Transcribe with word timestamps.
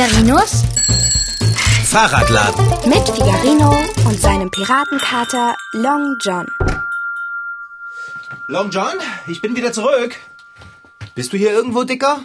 Figarinos 0.00 0.62
Fahrradladen. 1.84 2.64
mit 2.88 3.06
Figarino 3.06 3.70
und 4.06 4.18
seinem 4.18 4.50
Piratenkater 4.50 5.54
Long 5.72 6.16
John. 6.24 6.46
Long 8.48 8.70
John, 8.70 8.94
ich 9.26 9.42
bin 9.42 9.54
wieder 9.56 9.74
zurück. 9.74 10.16
Bist 11.14 11.34
du 11.34 11.36
hier 11.36 11.52
irgendwo, 11.52 11.84
Dicker? 11.84 12.24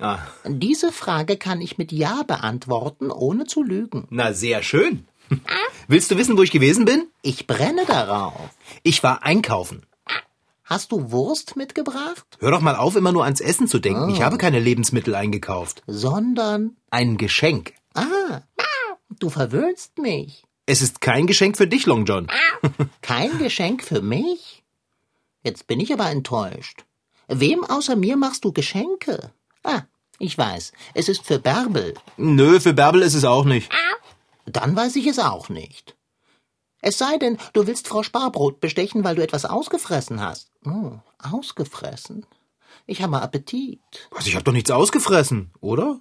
Ah, 0.00 0.18
Diese 0.46 0.92
Frage 0.92 1.38
kann 1.38 1.62
ich 1.62 1.78
mit 1.78 1.92
Ja 1.92 2.24
beantworten, 2.26 3.10
ohne 3.10 3.46
zu 3.46 3.62
lügen. 3.62 4.06
na, 4.10 4.34
sehr 4.34 4.62
schön. 4.62 5.06
Willst 5.88 6.10
du 6.10 6.18
wissen, 6.18 6.36
wo 6.36 6.42
ich 6.42 6.50
gewesen 6.50 6.84
bin? 6.84 7.06
Ich 7.22 7.46
brenne 7.46 7.86
darauf. 7.86 8.50
Ich 8.82 9.02
war 9.02 9.22
einkaufen. 9.22 9.82
Hast 10.72 10.90
du 10.90 11.10
Wurst 11.10 11.54
mitgebracht? 11.54 12.24
Hör 12.40 12.50
doch 12.50 12.62
mal 12.62 12.76
auf, 12.76 12.96
immer 12.96 13.12
nur 13.12 13.24
ans 13.24 13.42
Essen 13.42 13.68
zu 13.68 13.78
denken. 13.78 14.08
Ich 14.08 14.22
habe 14.22 14.38
keine 14.38 14.58
Lebensmittel 14.58 15.14
eingekauft. 15.14 15.82
Sondern. 15.86 16.78
Ein 16.88 17.18
Geschenk. 17.18 17.74
Ah, 17.92 18.40
du 19.18 19.28
verwöhnst 19.28 19.98
mich. 19.98 20.44
Es 20.64 20.80
ist 20.80 21.02
kein 21.02 21.26
Geschenk 21.26 21.58
für 21.58 21.66
dich, 21.66 21.84
Long 21.84 22.06
John. 22.06 22.26
Kein 23.02 23.36
Geschenk 23.36 23.84
für 23.84 24.00
mich? 24.00 24.64
Jetzt 25.42 25.66
bin 25.66 25.78
ich 25.78 25.92
aber 25.92 26.08
enttäuscht. 26.08 26.86
Wem 27.28 27.64
außer 27.64 27.94
mir 27.94 28.16
machst 28.16 28.46
du 28.46 28.52
Geschenke? 28.54 29.30
Ah, 29.64 29.82
ich 30.18 30.38
weiß. 30.38 30.72
Es 30.94 31.10
ist 31.10 31.22
für 31.22 31.38
Bärbel. 31.38 31.92
Nö, 32.16 32.60
für 32.60 32.72
Bärbel 32.72 33.02
ist 33.02 33.12
es 33.12 33.26
auch 33.26 33.44
nicht. 33.44 33.70
Dann 34.46 34.74
weiß 34.74 34.96
ich 34.96 35.06
es 35.06 35.18
auch 35.18 35.50
nicht. 35.50 35.96
Es 36.82 36.98
sei 36.98 37.16
denn, 37.16 37.38
du 37.52 37.66
willst 37.66 37.86
Frau 37.86 38.02
Sparbrot 38.02 38.60
bestechen, 38.60 39.04
weil 39.04 39.14
du 39.14 39.22
etwas 39.22 39.44
ausgefressen 39.44 40.20
hast. 40.20 40.50
Oh, 40.66 40.98
ausgefressen? 41.18 42.26
Ich 42.86 43.02
habe 43.02 43.22
Appetit. 43.22 43.80
Was, 44.10 44.26
ich 44.26 44.34
habe 44.34 44.44
doch 44.44 44.52
nichts 44.52 44.70
ausgefressen, 44.70 45.52
oder? 45.60 46.00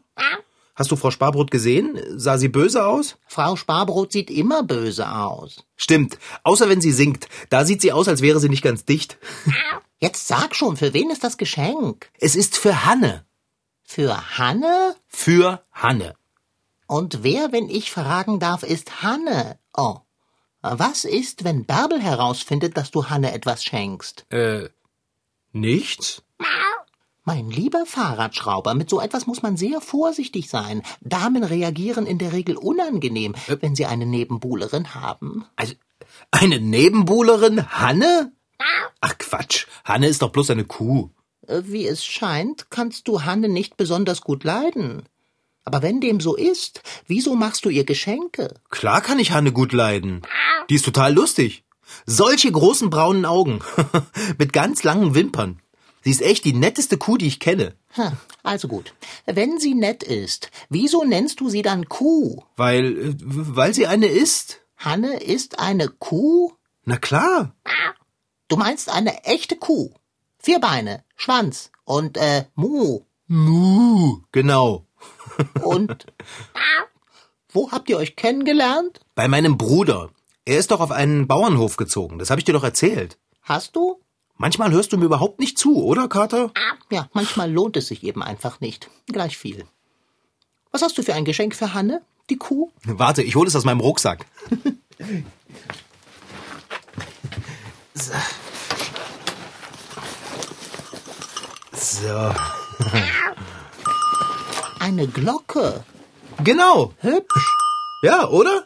Hast 0.73 0.89
du 0.89 0.95
Frau 0.95 1.11
Sparbrot 1.11 1.51
gesehen? 1.51 1.99
Sah 2.15 2.39
sie 2.39 2.47
böse 2.47 2.83
aus? 2.83 3.17
Frau 3.27 3.55
Sparbrot 3.55 4.11
sieht 4.11 4.31
immer 4.31 4.63
böse 4.63 5.07
aus. 5.07 5.63
Stimmt, 5.75 6.17
außer 6.43 6.67
wenn 6.67 6.81
sie 6.81 6.91
singt. 6.91 7.27
Da 7.49 7.63
sieht 7.63 7.81
sie 7.81 7.91
aus, 7.91 8.07
als 8.07 8.23
wäre 8.23 8.39
sie 8.39 8.49
nicht 8.49 8.63
ganz 8.63 8.83
dicht. 8.83 9.19
Jetzt 9.99 10.27
sag 10.27 10.55
schon, 10.55 10.77
für 10.77 10.95
wen 10.95 11.11
ist 11.11 11.23
das 11.23 11.37
Geschenk? 11.37 12.09
Es 12.19 12.35
ist 12.35 12.57
für 12.57 12.85
Hanne. 12.85 13.23
Für 13.83 14.39
Hanne? 14.39 14.95
Für 15.07 15.63
Hanne. 15.71 16.15
Und 16.87 17.21
wer, 17.21 17.51
wenn 17.51 17.69
ich 17.69 17.91
fragen 17.91 18.39
darf, 18.39 18.63
ist 18.63 19.03
Hanne? 19.03 19.59
Oh. 19.77 19.99
Was 20.61 21.05
ist, 21.05 21.43
wenn 21.43 21.65
Bärbel 21.65 21.99
herausfindet, 21.99 22.77
dass 22.77 22.91
du 22.91 23.09
Hanne 23.09 23.33
etwas 23.33 23.63
schenkst? 23.63 24.25
Äh, 24.31 24.69
nichts? 25.51 26.23
Mein 27.23 27.49
lieber 27.49 27.85
Fahrradschrauber, 27.85 28.73
mit 28.73 28.89
so 28.89 28.99
etwas 28.99 29.27
muss 29.27 29.43
man 29.43 29.55
sehr 29.55 29.79
vorsichtig 29.79 30.49
sein. 30.49 30.81
Damen 31.01 31.43
reagieren 31.43 32.05
in 32.05 32.17
der 32.17 32.33
Regel 32.33 32.57
unangenehm, 32.57 33.35
wenn 33.59 33.75
sie 33.75 33.85
eine 33.85 34.05
Nebenbuhlerin 34.05 34.95
haben. 34.95 35.45
Also, 35.55 35.75
eine 36.31 36.59
Nebenbuhlerin? 36.59 37.71
Hanne? 37.71 38.31
Ach 39.01 39.17
Quatsch, 39.17 39.67
Hanne 39.83 40.07
ist 40.07 40.21
doch 40.21 40.31
bloß 40.31 40.51
eine 40.51 40.65
Kuh. 40.65 41.09
Äh, 41.47 41.61
Wie 41.65 41.87
es 41.87 42.05
scheint, 42.05 42.69
kannst 42.69 43.07
du 43.07 43.23
Hanne 43.23 43.49
nicht 43.49 43.77
besonders 43.77 44.21
gut 44.21 44.43
leiden. 44.43 45.03
Aber 45.63 45.81
wenn 45.81 46.01
dem 46.01 46.19
so 46.19 46.35
ist, 46.35 46.81
wieso 47.07 47.35
machst 47.35 47.65
du 47.65 47.69
ihr 47.69 47.83
Geschenke? 47.83 48.55
Klar 48.69 49.01
kann 49.01 49.19
ich 49.19 49.31
Hanne 49.31 49.51
gut 49.51 49.73
leiden. 49.73 50.21
Die 50.69 50.75
ist 50.75 50.85
total 50.85 51.13
lustig. 51.13 51.63
Solche 52.05 52.51
großen 52.51 52.89
braunen 52.89 53.25
Augen. 53.25 53.59
Mit 54.37 54.53
ganz 54.53 54.83
langen 54.83 55.13
Wimpern. 55.13 55.61
Sie 56.03 56.09
ist 56.09 56.21
echt 56.21 56.45
die 56.45 56.53
netteste 56.53 56.97
Kuh, 56.97 57.17
die 57.17 57.27
ich 57.27 57.39
kenne. 57.39 57.75
Hm, 57.89 58.13
also 58.41 58.67
gut. 58.67 58.93
Wenn 59.25 59.59
sie 59.59 59.75
nett 59.75 60.01
ist, 60.03 60.49
wieso 60.69 61.03
nennst 61.03 61.39
du 61.39 61.49
sie 61.49 61.61
dann 61.61 61.87
Kuh? 61.89 62.43
Weil, 62.55 63.09
äh, 63.09 63.15
weil 63.19 63.73
sie 63.73 63.85
eine 63.85 64.07
ist. 64.07 64.61
Hanne 64.77 65.19
ist 65.21 65.59
eine 65.59 65.89
Kuh? 65.89 66.53
Na 66.85 66.97
klar. 66.97 67.53
Du 68.47 68.55
meinst 68.57 68.89
eine 68.89 69.23
echte 69.25 69.55
Kuh? 69.55 69.93
Vier 70.39 70.59
Beine, 70.59 71.03
Schwanz 71.15 71.71
und 71.83 72.17
äh, 72.17 72.45
Mu. 72.55 73.01
Mu. 73.27 74.21
Genau. 74.31 74.87
Und 75.61 76.05
wo 77.51 77.71
habt 77.71 77.89
ihr 77.89 77.97
euch 77.97 78.15
kennengelernt? 78.15 78.99
Bei 79.15 79.27
meinem 79.27 79.57
Bruder. 79.57 80.09
Er 80.45 80.57
ist 80.57 80.71
doch 80.71 80.79
auf 80.79 80.91
einen 80.91 81.27
Bauernhof 81.27 81.77
gezogen. 81.77 82.17
Das 82.17 82.29
habe 82.29 82.39
ich 82.39 82.45
dir 82.45 82.53
doch 82.53 82.63
erzählt. 82.63 83.17
Hast 83.41 83.75
du? 83.75 83.99
Manchmal 84.37 84.71
hörst 84.71 84.91
du 84.91 84.97
mir 84.97 85.05
überhaupt 85.05 85.39
nicht 85.39 85.57
zu, 85.59 85.83
oder, 85.83 86.07
Kater? 86.07 86.51
Ja, 86.89 87.09
manchmal 87.13 87.51
lohnt 87.51 87.77
es 87.77 87.87
sich 87.87 88.03
eben 88.03 88.23
einfach 88.23 88.59
nicht. 88.59 88.89
Gleich 89.05 89.37
viel. 89.37 89.65
Was 90.71 90.81
hast 90.81 90.97
du 90.97 91.03
für 91.03 91.13
ein 91.13 91.25
Geschenk 91.25 91.55
für 91.55 91.75
Hanne, 91.75 92.01
die 92.29 92.37
Kuh? 92.37 92.71
Warte, 92.85 93.21
ich 93.21 93.35
hole 93.35 93.47
es 93.47 93.55
aus 93.55 93.65
meinem 93.65 93.81
Rucksack. 93.81 94.25
so. 97.93 98.13
so. 101.73 102.31
Eine 104.81 105.05
Glocke. 105.05 105.83
Genau. 106.43 106.93
Hübsch. 107.01 107.55
Ja, 108.01 108.27
oder? 108.29 108.65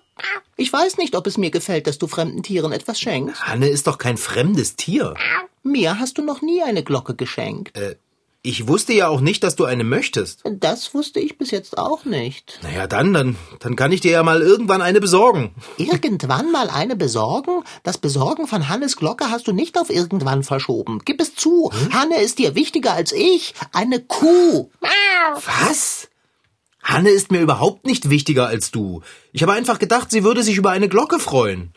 Ich 0.56 0.72
weiß 0.72 0.96
nicht, 0.96 1.14
ob 1.14 1.28
es 1.28 1.38
mir 1.38 1.52
gefällt, 1.52 1.88
dass 1.88 1.98
du 1.98 2.08
fremden 2.08 2.42
Tieren 2.42 2.72
etwas 2.72 3.02
schenkst. 3.02 3.44
Hanne 3.44 3.68
ist 3.68 3.86
doch 3.86 3.98
kein 3.98 4.16
fremdes 4.16 4.78
Tier. 4.78 5.14
Mir 5.62 6.00
hast 6.00 6.18
du 6.18 6.22
noch 6.22 6.42
nie 6.42 6.64
eine 6.64 6.84
Glocke 6.84 7.16
geschenkt. 7.16 7.78
Äh, 7.78 7.98
ich 8.46 8.68
wusste 8.68 8.94
ja 8.94 9.08
auch 9.08 9.22
nicht, 9.22 9.44
dass 9.44 9.56
du 9.56 9.66
eine 9.66 9.84
möchtest. 9.84 10.44
Das 10.46 10.94
wusste 10.94 11.20
ich 11.20 11.38
bis 11.38 11.52
jetzt 11.52 11.78
auch 11.78 12.06
nicht. 12.06 12.60
Naja, 12.62 12.86
dann, 12.88 13.14
dann, 13.14 13.36
dann 13.60 13.76
kann 13.76 13.92
ich 13.92 14.02
dir 14.02 14.12
ja 14.12 14.24
mal 14.24 14.42
irgendwann 14.42 14.82
eine 14.82 15.02
besorgen. 15.02 15.56
Irgendwann 15.78 16.52
mal 16.52 16.70
eine 16.70 16.96
besorgen? 16.96 17.64
Das 17.84 17.98
Besorgen 17.98 18.48
von 18.48 18.70
Hannes 18.70 18.98
Glocke 18.98 19.32
hast 19.32 19.48
du 19.48 19.52
nicht 19.52 19.80
auf 19.80 19.90
irgendwann 19.90 20.44
verschoben. 20.44 21.02
Gib 21.04 21.20
es 21.22 21.36
zu. 21.36 21.72
Hanne 21.92 22.22
ist 22.22 22.38
dir 22.38 22.54
wichtiger 22.54 22.94
als 22.94 23.12
ich. 23.12 23.56
Eine 23.74 24.00
Kuh. 24.00 24.70
Was? 25.34 26.08
Hanne 26.84 27.10
ist 27.10 27.32
mir 27.32 27.42
überhaupt 27.42 27.88
nicht 27.88 28.12
wichtiger 28.12 28.48
als 28.48 28.70
du. 28.70 29.02
Ich 29.34 29.42
habe 29.42 29.54
einfach 29.54 29.80
gedacht, 29.80 30.12
sie 30.12 30.24
würde 30.24 30.44
sich 30.44 30.56
über 30.56 30.70
eine 30.70 30.88
Glocke 30.88 31.18
freuen. 31.20 31.74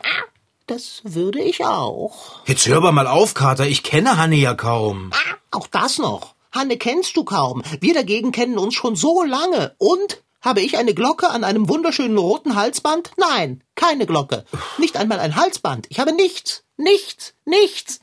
Das 0.67 1.01
würde 1.03 1.41
ich 1.41 1.65
auch. 1.65 2.45
Jetzt 2.45 2.67
hör 2.67 2.77
aber 2.77 2.91
mal 2.91 3.07
auf, 3.07 3.33
Kater. 3.33 3.65
Ich 3.65 3.81
kenne 3.81 4.17
Hanne 4.17 4.35
ja 4.35 4.53
kaum. 4.53 5.09
Auch 5.49 5.65
das 5.65 5.97
noch. 5.97 6.35
Hanne 6.51 6.77
kennst 6.77 7.15
du 7.15 7.23
kaum. 7.23 7.61
Wir 7.79 7.93
dagegen 7.93 8.31
kennen 8.31 8.57
uns 8.57 8.73
schon 8.73 8.95
so 8.95 9.23
lange. 9.23 9.75
Und? 9.77 10.23
Habe 10.41 10.61
ich 10.61 10.77
eine 10.77 10.93
Glocke 10.93 11.29
an 11.29 11.43
einem 11.43 11.67
wunderschönen 11.67 12.17
roten 12.17 12.55
Halsband? 12.55 13.11
Nein, 13.17 13.61
keine 13.75 14.05
Glocke. 14.05 14.45
Nicht 14.77 14.95
einmal 14.95 15.19
ein 15.19 15.35
Halsband. 15.35 15.87
Ich 15.89 15.99
habe 15.99 16.13
nichts. 16.13 16.63
Nichts. 16.77 17.33
Nichts. 17.43 17.99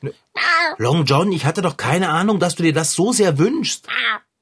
Long 0.77 1.07
John, 1.07 1.33
ich 1.33 1.47
hatte 1.47 1.63
doch 1.63 1.79
keine 1.79 2.11
Ahnung, 2.11 2.39
dass 2.39 2.55
du 2.55 2.63
dir 2.63 2.75
das 2.75 2.93
so 2.93 3.13
sehr 3.13 3.39
wünschst. 3.39 3.87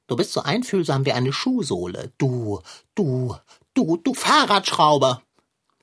Du 0.07 0.17
bist 0.17 0.33
so 0.33 0.41
einfühlsam 0.41 1.05
wie 1.05 1.13
eine 1.13 1.31
Schuhsohle. 1.31 2.11
Du, 2.17 2.59
du, 2.95 3.35
du, 3.73 3.95
du 3.95 4.13
Fahrradschrauber. 4.13 5.21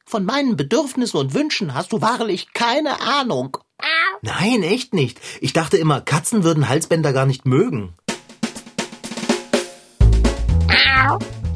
Von 0.04 0.27
meinen 0.27 0.56
Bedürfnissen 0.56 1.19
und 1.19 1.33
Wünschen 1.33 1.72
hast 1.72 1.93
du 1.93 2.03
wahrlich 2.03 2.53
keine 2.53 3.00
Ahnung. 3.00 3.56
Nein, 4.21 4.62
echt 4.62 4.94
nicht. 4.94 5.19
Ich 5.41 5.53
dachte 5.53 5.77
immer, 5.77 6.00
Katzen 6.00 6.44
würden 6.44 6.69
Halsbänder 6.69 7.12
gar 7.12 7.27
nicht 7.27 7.47
mögen. 7.47 7.94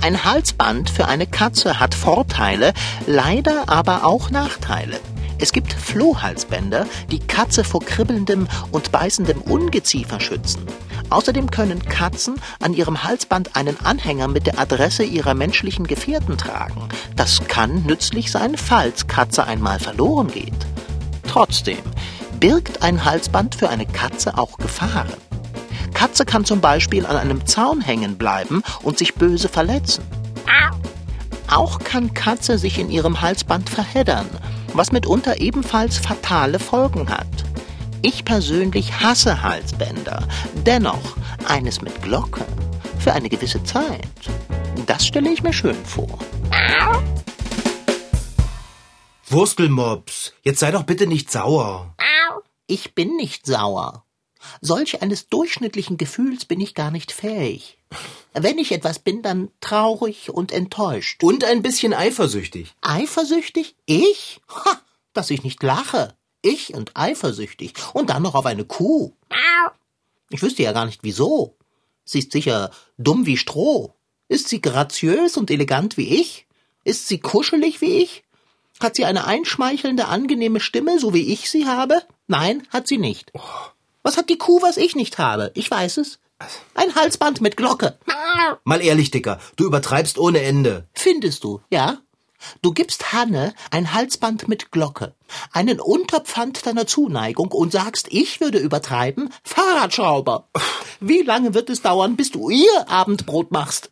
Ein 0.00 0.24
Halsband 0.24 0.90
für 0.90 1.06
eine 1.06 1.26
Katze 1.26 1.78
hat 1.78 1.94
Vorteile, 1.94 2.72
leider 3.06 3.68
aber 3.68 4.04
auch 4.04 4.30
Nachteile. 4.30 4.98
Es 5.38 5.52
gibt 5.52 5.72
Flohhalsbänder, 5.72 6.86
die 7.10 7.20
Katze 7.20 7.62
vor 7.62 7.80
kribbelndem 7.80 8.48
und 8.72 8.90
beißendem 8.90 9.40
Ungeziefer 9.42 10.18
schützen. 10.18 10.66
Außerdem 11.10 11.50
können 11.50 11.84
Katzen 11.84 12.40
an 12.60 12.74
ihrem 12.74 13.04
Halsband 13.04 13.54
einen 13.54 13.78
Anhänger 13.84 14.26
mit 14.28 14.46
der 14.46 14.58
Adresse 14.58 15.04
ihrer 15.04 15.34
menschlichen 15.34 15.86
Gefährten 15.86 16.36
tragen. 16.38 16.88
Das 17.14 17.46
kann 17.46 17.84
nützlich 17.84 18.32
sein, 18.32 18.56
falls 18.56 19.06
Katze 19.06 19.44
einmal 19.44 19.78
verloren 19.78 20.28
geht. 20.28 20.54
Trotzdem 21.28 21.78
birgt 22.40 22.82
ein 22.82 23.04
Halsband 23.04 23.54
für 23.54 23.68
eine 23.68 23.86
Katze 23.86 24.38
auch 24.38 24.58
Gefahren. 24.58 25.12
Katze 25.96 26.26
kann 26.26 26.44
zum 26.44 26.60
Beispiel 26.60 27.06
an 27.06 27.16
einem 27.16 27.46
Zaun 27.46 27.80
hängen 27.80 28.18
bleiben 28.18 28.62
und 28.82 28.98
sich 28.98 29.14
böse 29.14 29.48
verletzen. 29.48 30.04
Auch 31.48 31.78
kann 31.78 32.12
Katze 32.12 32.58
sich 32.58 32.78
in 32.78 32.90
ihrem 32.90 33.22
Halsband 33.22 33.70
verheddern, 33.70 34.28
was 34.74 34.92
mitunter 34.92 35.40
ebenfalls 35.40 35.96
fatale 35.96 36.58
Folgen 36.58 37.08
hat. 37.08 37.26
Ich 38.02 38.26
persönlich 38.26 39.00
hasse 39.00 39.42
Halsbänder. 39.42 40.28
Dennoch 40.66 41.16
eines 41.48 41.80
mit 41.80 42.02
Glocke 42.02 42.44
für 42.98 43.14
eine 43.14 43.30
gewisse 43.30 43.64
Zeit. 43.64 44.06
Das 44.84 45.06
stelle 45.06 45.30
ich 45.30 45.42
mir 45.42 45.54
schön 45.54 45.82
vor. 45.86 46.18
Wurstelmops, 49.30 50.34
jetzt 50.42 50.60
sei 50.60 50.72
doch 50.72 50.82
bitte 50.82 51.06
nicht 51.06 51.32
sauer. 51.32 51.94
Ich 52.66 52.94
bin 52.94 53.16
nicht 53.16 53.46
sauer. 53.46 54.05
Solch 54.60 55.02
eines 55.02 55.28
durchschnittlichen 55.28 55.96
Gefühls 55.96 56.44
bin 56.44 56.60
ich 56.60 56.74
gar 56.74 56.90
nicht 56.90 57.12
fähig. 57.12 57.78
Wenn 58.32 58.58
ich 58.58 58.72
etwas 58.72 58.98
bin, 58.98 59.22
dann 59.22 59.50
traurig 59.60 60.30
und 60.30 60.52
enttäuscht. 60.52 61.22
Und 61.22 61.44
ein 61.44 61.62
bisschen 61.62 61.94
eifersüchtig. 61.94 62.74
Eifersüchtig? 62.82 63.76
Ich? 63.86 64.40
Ha, 64.48 64.80
dass 65.12 65.30
ich 65.30 65.44
nicht 65.44 65.62
lache. 65.62 66.14
Ich 66.42 66.74
und 66.74 66.92
eifersüchtig. 66.94 67.74
Und 67.92 68.10
dann 68.10 68.22
noch 68.22 68.34
auf 68.34 68.46
eine 68.46 68.64
Kuh. 68.64 69.12
Ich 70.30 70.42
wüsste 70.42 70.62
ja 70.62 70.72
gar 70.72 70.86
nicht 70.86 71.02
wieso. 71.02 71.56
Sie 72.04 72.18
ist 72.20 72.32
sicher 72.32 72.70
dumm 72.98 73.26
wie 73.26 73.36
Stroh. 73.36 73.94
Ist 74.28 74.48
sie 74.48 74.60
graziös 74.60 75.36
und 75.36 75.50
elegant 75.50 75.96
wie 75.96 76.20
ich? 76.20 76.46
Ist 76.84 77.08
sie 77.08 77.18
kuschelig 77.18 77.80
wie 77.80 78.02
ich? 78.02 78.24
Hat 78.80 78.96
sie 78.96 79.04
eine 79.04 79.24
einschmeichelnde, 79.24 80.06
angenehme 80.06 80.60
Stimme, 80.60 80.98
so 80.98 81.14
wie 81.14 81.32
ich 81.32 81.50
sie 81.50 81.66
habe? 81.66 82.02
Nein, 82.26 82.66
hat 82.70 82.86
sie 82.86 82.98
nicht. 82.98 83.32
Was 84.06 84.16
hat 84.16 84.28
die 84.28 84.38
Kuh, 84.38 84.62
was 84.62 84.76
ich 84.76 84.94
nicht 84.94 85.18
habe? 85.18 85.50
Ich 85.54 85.68
weiß 85.68 85.96
es. 85.96 86.20
Ein 86.76 86.94
Halsband 86.94 87.40
mit 87.40 87.56
Glocke. 87.56 87.98
Mal 88.62 88.80
ehrlich, 88.80 89.10
Dicker, 89.10 89.40
du 89.56 89.64
übertreibst 89.64 90.16
ohne 90.16 90.42
Ende. 90.42 90.86
Findest 90.92 91.42
du, 91.42 91.60
ja? 91.70 91.98
Du 92.62 92.72
gibst 92.72 93.12
Hanne 93.12 93.52
ein 93.72 93.94
Halsband 93.94 94.46
mit 94.46 94.70
Glocke, 94.70 95.16
einen 95.50 95.80
Unterpfand 95.80 96.64
deiner 96.66 96.86
Zuneigung 96.86 97.50
und 97.50 97.72
sagst, 97.72 98.06
ich 98.12 98.40
würde 98.40 98.58
übertreiben? 98.58 99.30
Fahrradschrauber. 99.42 100.50
Wie 101.00 101.22
lange 101.22 101.54
wird 101.54 101.68
es 101.68 101.82
dauern, 101.82 102.14
bis 102.14 102.30
du 102.30 102.48
ihr 102.48 102.88
Abendbrot 102.88 103.50
machst? 103.50 103.90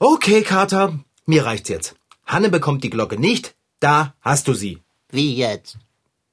Okay, 0.00 0.42
Kater, 0.42 0.98
mir 1.26 1.44
reicht's 1.44 1.68
jetzt. 1.68 1.94
Hanne 2.26 2.48
bekommt 2.48 2.82
die 2.82 2.90
Glocke 2.90 3.20
nicht. 3.20 3.54
Da 3.78 4.14
hast 4.20 4.48
du 4.48 4.52
sie. 4.54 4.82
Wie 5.10 5.36
jetzt? 5.36 5.78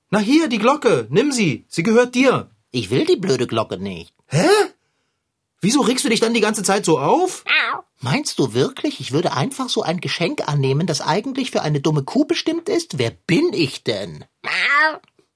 Na 0.09 0.17
hier, 0.17 0.47
die 0.47 0.57
Glocke. 0.57 1.05
Nimm 1.11 1.31
sie. 1.31 1.65
Sie 1.67 1.83
gehört 1.83 2.15
dir. 2.15 2.49
Ich 2.71 2.89
will 2.89 3.05
die 3.05 3.17
blöde 3.17 3.47
Glocke 3.47 3.77
nicht. 3.77 4.13
Hä? 4.27 4.47
Wieso 5.59 5.81
regst 5.81 6.05
du 6.05 6.09
dich 6.09 6.21
dann 6.21 6.33
die 6.33 6.41
ganze 6.41 6.63
Zeit 6.63 6.85
so 6.85 6.97
auf? 6.99 7.43
Meinst 7.99 8.39
du 8.39 8.53
wirklich, 8.53 8.99
ich 8.99 9.11
würde 9.11 9.33
einfach 9.33 9.69
so 9.69 9.83
ein 9.83 9.99
Geschenk 10.01 10.47
annehmen, 10.47 10.87
das 10.87 11.01
eigentlich 11.01 11.51
für 11.51 11.61
eine 11.61 11.81
dumme 11.81 12.03
Kuh 12.03 12.25
bestimmt 12.25 12.69
ist? 12.69 12.97
Wer 12.97 13.11
bin 13.11 13.51
ich 13.53 13.83
denn? 13.83 14.25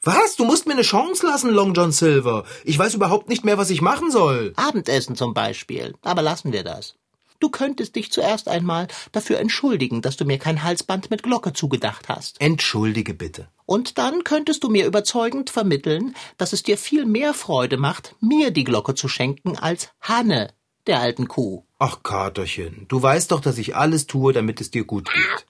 Was? 0.02 0.36
Du 0.36 0.46
musst 0.46 0.66
mir 0.66 0.74
eine 0.74 0.82
Chance 0.82 1.26
lassen, 1.28 1.50
Long 1.52 1.74
John 1.74 1.92
Silver. 1.92 2.46
Ich 2.64 2.80
weiß 2.80 2.94
überhaupt 2.96 3.28
nicht 3.28 3.44
mehr, 3.44 3.58
was 3.58 3.70
ich 3.70 3.82
machen 3.82 4.10
soll. 4.12 4.54
Abendessen 4.56 5.16
zum 5.16 5.34
Beispiel. 5.34 5.94
Aber 6.02 6.22
lassen 6.22 6.54
wir 6.54 6.64
das. 6.64 6.96
Du 7.40 7.50
könntest 7.50 7.96
dich 7.96 8.12
zuerst 8.12 8.48
einmal 8.48 8.88
dafür 9.12 9.40
entschuldigen, 9.40 10.02
dass 10.02 10.16
du 10.16 10.26
mir 10.26 10.40
kein 10.40 10.64
Halsband 10.64 11.12
mit 11.12 11.22
Glocke 11.22 11.54
zugedacht 11.54 12.08
hast. 12.08 12.40
Entschuldige 12.40 13.14
bitte. 13.14 13.50
Und 13.66 13.98
dann 13.98 14.24
könntest 14.24 14.64
du 14.64 14.70
mir 14.70 14.86
überzeugend 14.86 15.50
vermitteln, 15.50 16.16
dass 16.38 16.54
es 16.54 16.64
dir 16.64 16.78
viel 16.78 17.06
mehr 17.06 17.34
Freude 17.34 17.78
macht, 17.78 18.16
mir 18.20 18.52
die 18.52 18.64
Glocke 18.64 18.94
zu 18.94 19.08
schenken, 19.08 19.58
als 19.58 19.90
Hanne, 20.02 20.54
der 20.88 21.00
alten 21.00 21.28
Kuh. 21.28 21.64
Ach, 21.80 22.04
Katerchen, 22.04 22.86
du 22.88 23.02
weißt 23.02 23.32
doch, 23.32 23.42
dass 23.42 23.58
ich 23.58 23.76
alles 23.76 24.06
tue, 24.08 24.34
damit 24.34 24.62
es 24.62 24.72
dir 24.72 24.86
gut 24.86 25.12
geht. 25.12 25.46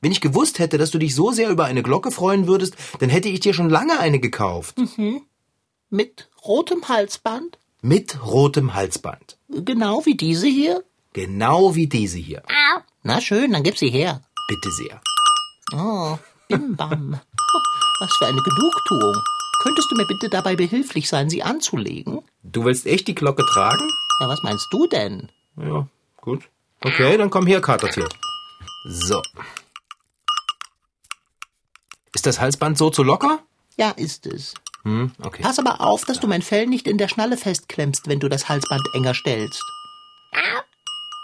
Wenn 0.00 0.12
ich 0.12 0.20
gewusst 0.20 0.60
hätte, 0.60 0.78
dass 0.78 0.92
du 0.92 0.98
dich 0.98 1.14
so 1.14 1.32
sehr 1.32 1.50
über 1.50 1.64
eine 1.64 1.82
Glocke 1.82 2.12
freuen 2.12 2.46
würdest, 2.46 2.76
dann 3.00 3.10
hätte 3.10 3.28
ich 3.28 3.40
dir 3.40 3.52
schon 3.52 3.68
lange 3.68 3.98
eine 3.98 4.20
gekauft. 4.20 4.76
Mit 5.90 6.30
rotem 6.44 6.88
Halsband? 6.88 7.58
Mit 7.82 8.24
rotem 8.24 8.74
Halsband. 8.74 9.38
Genau 9.48 10.06
wie 10.06 10.16
diese 10.16 10.46
hier? 10.46 10.84
Genau 11.12 11.74
wie 11.74 11.88
diese 11.88 12.18
hier. 12.18 12.42
Na 13.02 13.20
schön, 13.20 13.52
dann 13.52 13.64
gib 13.64 13.76
sie 13.76 13.90
her. 13.90 14.22
Bitte 14.48 14.70
sehr. 14.70 15.00
Oh, 15.72 16.18
bim 16.48 16.76
bam. 16.76 17.20
Was 18.00 18.16
für 18.16 18.26
eine 18.26 18.40
Genugtuung. 18.40 19.22
Könntest 19.60 19.90
du 19.90 19.96
mir 19.96 20.06
bitte 20.06 20.28
dabei 20.28 20.54
behilflich 20.54 21.08
sein, 21.08 21.28
sie 21.28 21.42
anzulegen? 21.42 22.22
Du 22.42 22.64
willst 22.64 22.86
echt 22.86 23.08
die 23.08 23.14
Glocke 23.14 23.44
tragen? 23.44 23.88
Ja, 24.20 24.28
was 24.28 24.42
meinst 24.42 24.68
du 24.70 24.86
denn? 24.86 25.30
Ja, 25.56 25.86
gut. 26.16 26.48
Okay, 26.80 27.16
dann 27.16 27.30
komm 27.30 27.46
her, 27.46 27.60
Katertier. 27.60 28.08
So. 28.88 29.20
Ist 32.14 32.26
das 32.26 32.40
Halsband 32.40 32.78
so 32.78 32.90
zu 32.90 33.02
locker? 33.02 33.40
Ja, 33.76 33.90
ist 33.90 34.26
es. 34.26 34.54
Hm, 34.84 35.12
okay. 35.22 35.42
Pass 35.42 35.58
aber 35.58 35.80
auf, 35.80 36.04
dass 36.04 36.20
du 36.20 36.28
mein 36.28 36.42
Fell 36.42 36.66
nicht 36.66 36.86
in 36.86 36.98
der 36.98 37.08
Schnalle 37.08 37.36
festklemmst, 37.36 38.08
wenn 38.08 38.20
du 38.20 38.28
das 38.28 38.48
Halsband 38.48 38.82
enger 38.94 39.14
stellst. 39.14 39.62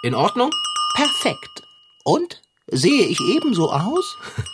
In 0.03 0.15
Ordnung? 0.15 0.51
Perfekt. 0.95 1.63
Und? 2.05 2.43
Sehe 2.67 3.07
ich 3.07 3.21
ebenso 3.21 3.71
aus? 3.71 4.17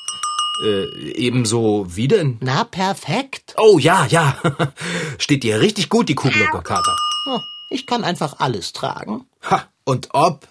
Äh, 0.63 1.13
ebenso 1.13 1.87
wie 1.89 2.09
denn? 2.09 2.37
Na, 2.41 2.65
perfekt. 2.65 3.55
Oh 3.57 3.79
ja, 3.79 4.07
ja. 4.07 4.37
Steht 5.19 5.43
dir 5.43 5.61
richtig 5.61 5.89
gut, 5.89 6.09
die 6.09 6.15
Kuhglocke, 6.15 6.63
Kater. 6.63 6.97
Oh, 7.27 7.41
ich 7.71 7.87
kann 7.87 8.05
einfach 8.05 8.41
alles 8.41 8.73
tragen. 8.73 9.27
Ha, 9.49 9.67
und 9.85 10.09
ob. 10.13 10.47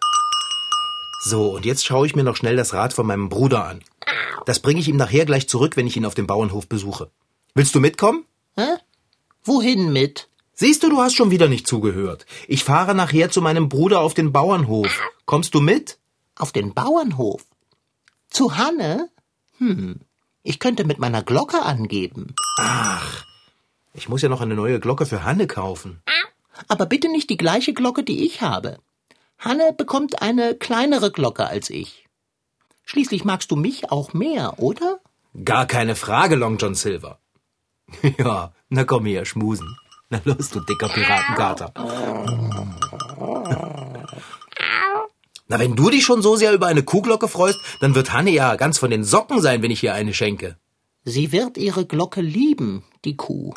So, 1.21 1.55
und 1.55 1.65
jetzt 1.65 1.85
schaue 1.85 2.07
ich 2.07 2.15
mir 2.15 2.23
noch 2.23 2.37
schnell 2.37 2.55
das 2.55 2.73
Rad 2.73 2.93
von 2.93 3.05
meinem 3.05 3.29
Bruder 3.29 3.65
an. 3.65 3.83
Das 4.45 4.59
bringe 4.59 4.79
ich 4.79 4.87
ihm 4.87 4.95
nachher 4.95 5.25
gleich 5.25 5.47
zurück, 5.47 5.77
wenn 5.77 5.85
ich 5.85 5.97
ihn 5.97 6.05
auf 6.05 6.15
dem 6.15 6.27
Bauernhof 6.27 6.67
besuche. 6.67 7.11
Willst 7.53 7.75
du 7.75 7.79
mitkommen? 7.79 8.25
Hä? 8.57 8.77
Wohin 9.43 9.91
mit? 9.91 10.29
Siehst 10.53 10.83
du, 10.83 10.89
du 10.89 10.97
hast 10.97 11.15
schon 11.15 11.31
wieder 11.31 11.47
nicht 11.47 11.67
zugehört. 11.67 12.25
Ich 12.47 12.63
fahre 12.63 12.95
nachher 12.95 13.29
zu 13.29 13.41
meinem 13.41 13.69
Bruder 13.69 14.01
auf 14.01 14.13
den 14.13 14.31
Bauernhof. 14.31 14.87
Kommst 15.25 15.53
du 15.53 15.61
mit? 15.61 15.99
Auf 16.35 16.51
den 16.51 16.73
Bauernhof. 16.73 17.45
Zu 18.29 18.57
Hanne? 18.57 19.09
Hm. 19.59 19.99
Ich 20.43 20.59
könnte 20.59 20.85
mit 20.85 20.99
meiner 20.99 21.21
Glocke 21.23 21.61
angeben. 21.61 22.33
Ach, 22.57 23.23
ich 23.93 24.09
muss 24.09 24.21
ja 24.21 24.29
noch 24.29 24.41
eine 24.41 24.55
neue 24.55 24.79
Glocke 24.79 25.05
für 25.05 25.23
Hanne 25.23 25.47
kaufen. 25.47 26.01
Aber 26.67 26.85
bitte 26.85 27.09
nicht 27.09 27.29
die 27.29 27.37
gleiche 27.37 27.73
Glocke, 27.73 28.03
die 28.03 28.25
ich 28.25 28.41
habe. 28.41 28.79
Hanne 29.37 29.73
bekommt 29.73 30.21
eine 30.21 30.55
kleinere 30.55 31.11
Glocke 31.11 31.47
als 31.47 31.69
ich. 31.69 32.07
Schließlich 32.85 33.23
magst 33.23 33.51
du 33.51 33.55
mich 33.55 33.91
auch 33.91 34.13
mehr, 34.13 34.59
oder? 34.59 34.99
Gar 35.45 35.65
keine 35.67 35.95
Frage, 35.95 36.35
Long 36.35 36.57
John 36.57 36.75
Silver. 36.75 37.19
ja, 38.17 38.51
na 38.69 38.83
komm 38.83 39.05
her, 39.05 39.25
schmusen. 39.25 39.77
Na 40.09 40.19
los, 40.25 40.49
du 40.49 40.59
dicker 40.61 40.89
Piratenkater. 40.89 41.71
Na, 45.51 45.57
wenn 45.57 45.75
du 45.75 45.89
dich 45.89 46.05
schon 46.05 46.21
so 46.21 46.35
sehr 46.35 46.53
über 46.53 46.67
eine 46.67 46.83
Kuhglocke 46.83 47.27
freust, 47.27 47.57
dann 47.81 47.95
wird 47.95 48.13
Hanne 48.13 48.29
ja 48.29 48.55
ganz 48.55 48.77
von 48.77 48.91
den 48.91 49.03
Socken 49.03 49.41
sein, 49.41 49.63
wenn 49.63 49.71
ich 49.71 49.83
ihr 49.83 49.95
eine 49.95 50.13
schenke. 50.13 50.57
Sie 51.05 51.31
wird 51.31 51.57
ihre 51.57 51.87
Glocke 51.87 52.21
lieben, 52.21 52.83
die 53.03 53.17
Kuh. 53.17 53.51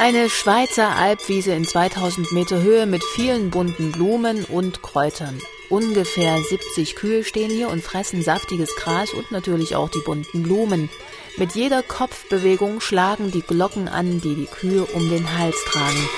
Eine 0.00 0.28
Schweizer 0.28 0.96
Alpwiese 0.96 1.52
in 1.52 1.64
2000 1.64 2.32
Meter 2.32 2.60
Höhe 2.62 2.86
mit 2.86 3.04
vielen 3.04 3.50
bunten 3.50 3.92
Blumen 3.92 4.44
und 4.44 4.82
Kräutern. 4.82 5.40
Ungefähr 5.72 6.36
70 6.36 6.96
Kühe 6.96 7.24
stehen 7.24 7.48
hier 7.48 7.70
und 7.70 7.82
fressen 7.82 8.22
saftiges 8.22 8.76
Gras 8.76 9.14
und 9.14 9.32
natürlich 9.32 9.74
auch 9.74 9.88
die 9.88 10.02
bunten 10.04 10.42
Blumen. 10.42 10.90
Mit 11.38 11.54
jeder 11.54 11.82
Kopfbewegung 11.82 12.82
schlagen 12.82 13.30
die 13.30 13.40
Glocken 13.40 13.88
an, 13.88 14.20
die 14.20 14.34
die 14.34 14.44
Kühe 14.44 14.84
um 14.84 15.08
den 15.08 15.38
Hals 15.38 15.56
tragen. 15.64 16.08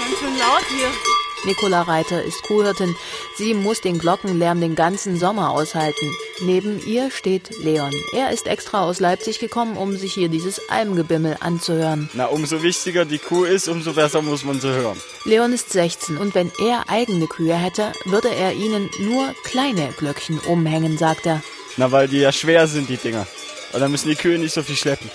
Ganz 0.00 0.18
schön 0.18 0.36
laut 0.36 0.64
hier. 0.76 1.11
Nicola 1.44 1.82
Reiter 1.82 2.22
ist 2.22 2.42
Kuhhirtin. 2.42 2.94
Sie 3.36 3.54
muss 3.54 3.80
den 3.80 3.98
Glockenlärm 3.98 4.60
den 4.60 4.74
ganzen 4.74 5.18
Sommer 5.18 5.50
aushalten. 5.50 6.10
Neben 6.40 6.84
ihr 6.86 7.10
steht 7.10 7.50
Leon. 7.62 7.92
Er 8.12 8.30
ist 8.30 8.46
extra 8.46 8.84
aus 8.84 9.00
Leipzig 9.00 9.38
gekommen, 9.38 9.76
um 9.76 9.96
sich 9.96 10.12
hier 10.12 10.28
dieses 10.28 10.68
Almgebimmel 10.70 11.36
anzuhören. 11.40 12.08
Na, 12.14 12.26
umso 12.26 12.62
wichtiger 12.62 13.04
die 13.04 13.18
Kuh 13.18 13.44
ist, 13.44 13.68
umso 13.68 13.92
besser 13.92 14.22
muss 14.22 14.44
man 14.44 14.60
sie 14.60 14.72
hören. 14.72 15.00
Leon 15.24 15.52
ist 15.52 15.70
16 15.70 16.16
und 16.16 16.34
wenn 16.34 16.52
er 16.60 16.84
eigene 16.88 17.26
Kühe 17.26 17.54
hätte, 17.54 17.92
würde 18.04 18.32
er 18.34 18.52
ihnen 18.52 18.88
nur 19.00 19.34
kleine 19.44 19.92
Glöckchen 19.96 20.38
umhängen, 20.40 20.96
sagt 20.98 21.26
er. 21.26 21.42
Na, 21.76 21.90
weil 21.90 22.08
die 22.08 22.18
ja 22.18 22.32
schwer 22.32 22.68
sind, 22.68 22.88
die 22.88 22.96
Dinger. 22.96 23.26
Und 23.72 23.80
dann 23.80 23.90
müssen 23.90 24.08
die 24.08 24.16
Kühe 24.16 24.38
nicht 24.38 24.54
so 24.54 24.62
viel 24.62 24.76
schleppen. 24.76 25.10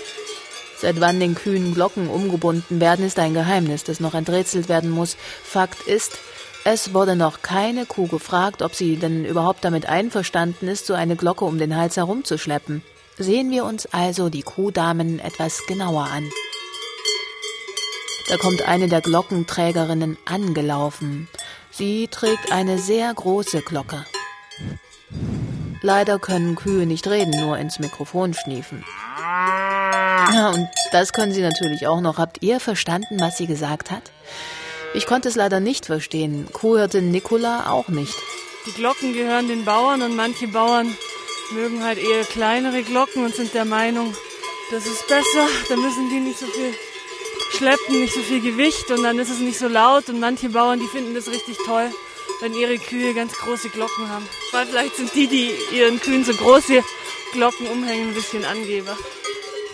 Seit 0.80 1.00
wann 1.00 1.20
den 1.20 1.34
Kühen 1.34 1.74
Glocken 1.74 2.08
umgebunden 2.08 2.80
werden, 2.80 3.06
ist 3.06 3.18
ein 3.18 3.34
Geheimnis, 3.34 3.84
das 3.84 4.00
noch 4.00 4.14
enträtselt 4.14 4.70
werden 4.70 4.92
muss. 4.92 5.18
Fakt 5.44 5.88
ist, 5.88 6.20
es 6.66 6.94
wurde 6.94 7.16
noch 7.16 7.42
keine 7.42 7.86
Kuh 7.86 8.08
gefragt, 8.08 8.62
ob 8.62 8.76
sie 8.76 8.98
denn 8.98 9.26
überhaupt 9.26 9.64
damit 9.64 9.88
einverstanden 9.88 10.68
ist, 10.68 10.86
so 10.86 10.94
eine 10.94 11.16
Glocke 11.16 11.46
um 11.46 11.58
den 11.58 11.76
Hals 11.76 11.98
herumzuschleppen. 11.98 12.84
Sehen 13.18 13.50
wir 13.50 13.66
uns 13.66 13.88
also 13.88 14.30
die 14.30 14.44
Kuhdamen 14.44 15.20
etwas 15.20 15.66
genauer 15.66 16.04
an. 16.04 16.30
Da 18.28 18.38
kommt 18.38 18.68
eine 18.68 18.90
der 18.90 19.02
Glockenträgerinnen 19.02 20.18
angelaufen. 20.26 21.28
Sie 21.72 22.08
trägt 22.10 22.52
eine 22.52 22.78
sehr 22.78 23.14
große 23.14 23.62
Glocke. 23.62 24.06
Leider 25.82 26.20
können 26.20 26.56
Kühe 26.56 26.86
nicht 26.86 27.08
reden, 27.08 27.40
nur 27.40 27.58
ins 27.58 27.80
Mikrofon 27.80 28.34
schniefen. 28.34 28.84
Ja, 30.34 30.50
und 30.50 30.68
das 30.92 31.14
können 31.14 31.32
sie 31.32 31.42
natürlich 31.42 31.88
auch 31.88 32.02
noch. 32.02 32.18
Habt 32.18 32.42
ihr 32.42 32.60
verstanden, 32.60 33.20
was 33.20 33.38
sie 33.38 33.48
gesagt 33.48 33.92
hat? 33.92 34.04
Ich 34.94 35.06
konnte 35.06 35.30
es 35.30 35.36
leider 35.36 35.60
nicht 35.60 35.86
verstehen, 35.86 36.48
Kuhhirtin 36.52 37.12
Nicola 37.12 37.70
auch 37.70 37.88
nicht. 37.88 38.16
Die 38.66 38.72
Glocken 38.72 39.14
gehören 39.14 39.48
den 39.48 39.64
Bauern 39.64 40.02
und 40.02 40.16
manche 40.16 40.48
Bauern 40.48 40.96
mögen 41.52 41.84
halt 41.84 41.98
eher 41.98 42.24
kleinere 42.26 42.84
Glocken 42.84 43.24
und 43.24 43.36
sind 43.36 43.54
der 43.54 43.64
Meinung, 43.64 44.14
das 44.72 44.86
ist 44.86 45.08
besser, 45.08 45.48
da 45.70 45.78
müssen 45.78 46.10
die 46.10 46.20
nicht 46.20 46.40
so 46.40 46.46
viel 46.48 46.74
schleppen, 47.52 48.02
nicht 48.02 48.14
so 48.14 48.20
viel 48.20 48.42
Gewicht 48.42 48.92
und 48.92 49.04
dann 49.04 49.20
ist 49.20 49.30
es 49.30 49.40
nicht 49.40 49.58
so 49.58 49.68
laut 49.68 50.10
und 50.10 50.20
manche 50.20 50.50
Bauern, 50.50 50.80
die 50.80 50.88
finden 50.88 51.16
das 51.16 51.30
richtig 51.30 51.58
toll, 51.66 51.90
wenn 52.42 52.54
ihre 52.54 52.78
Kühe 52.78 53.14
ganz 53.14 53.34
große 53.34 53.70
Glocken 53.70 54.10
haben. 54.10 54.28
Weil 54.52 54.66
vielleicht 54.66 54.98
sind 54.98 55.16
die, 55.16 55.28
die 55.28 55.52
ihren 55.74 56.02
Kühen 56.02 56.26
so 56.26 56.34
große 56.34 56.84
Glocken 57.32 57.68
umhängen, 57.68 58.10
ein 58.10 58.14
bisschen 58.14 58.44
Angeber. 58.44 58.98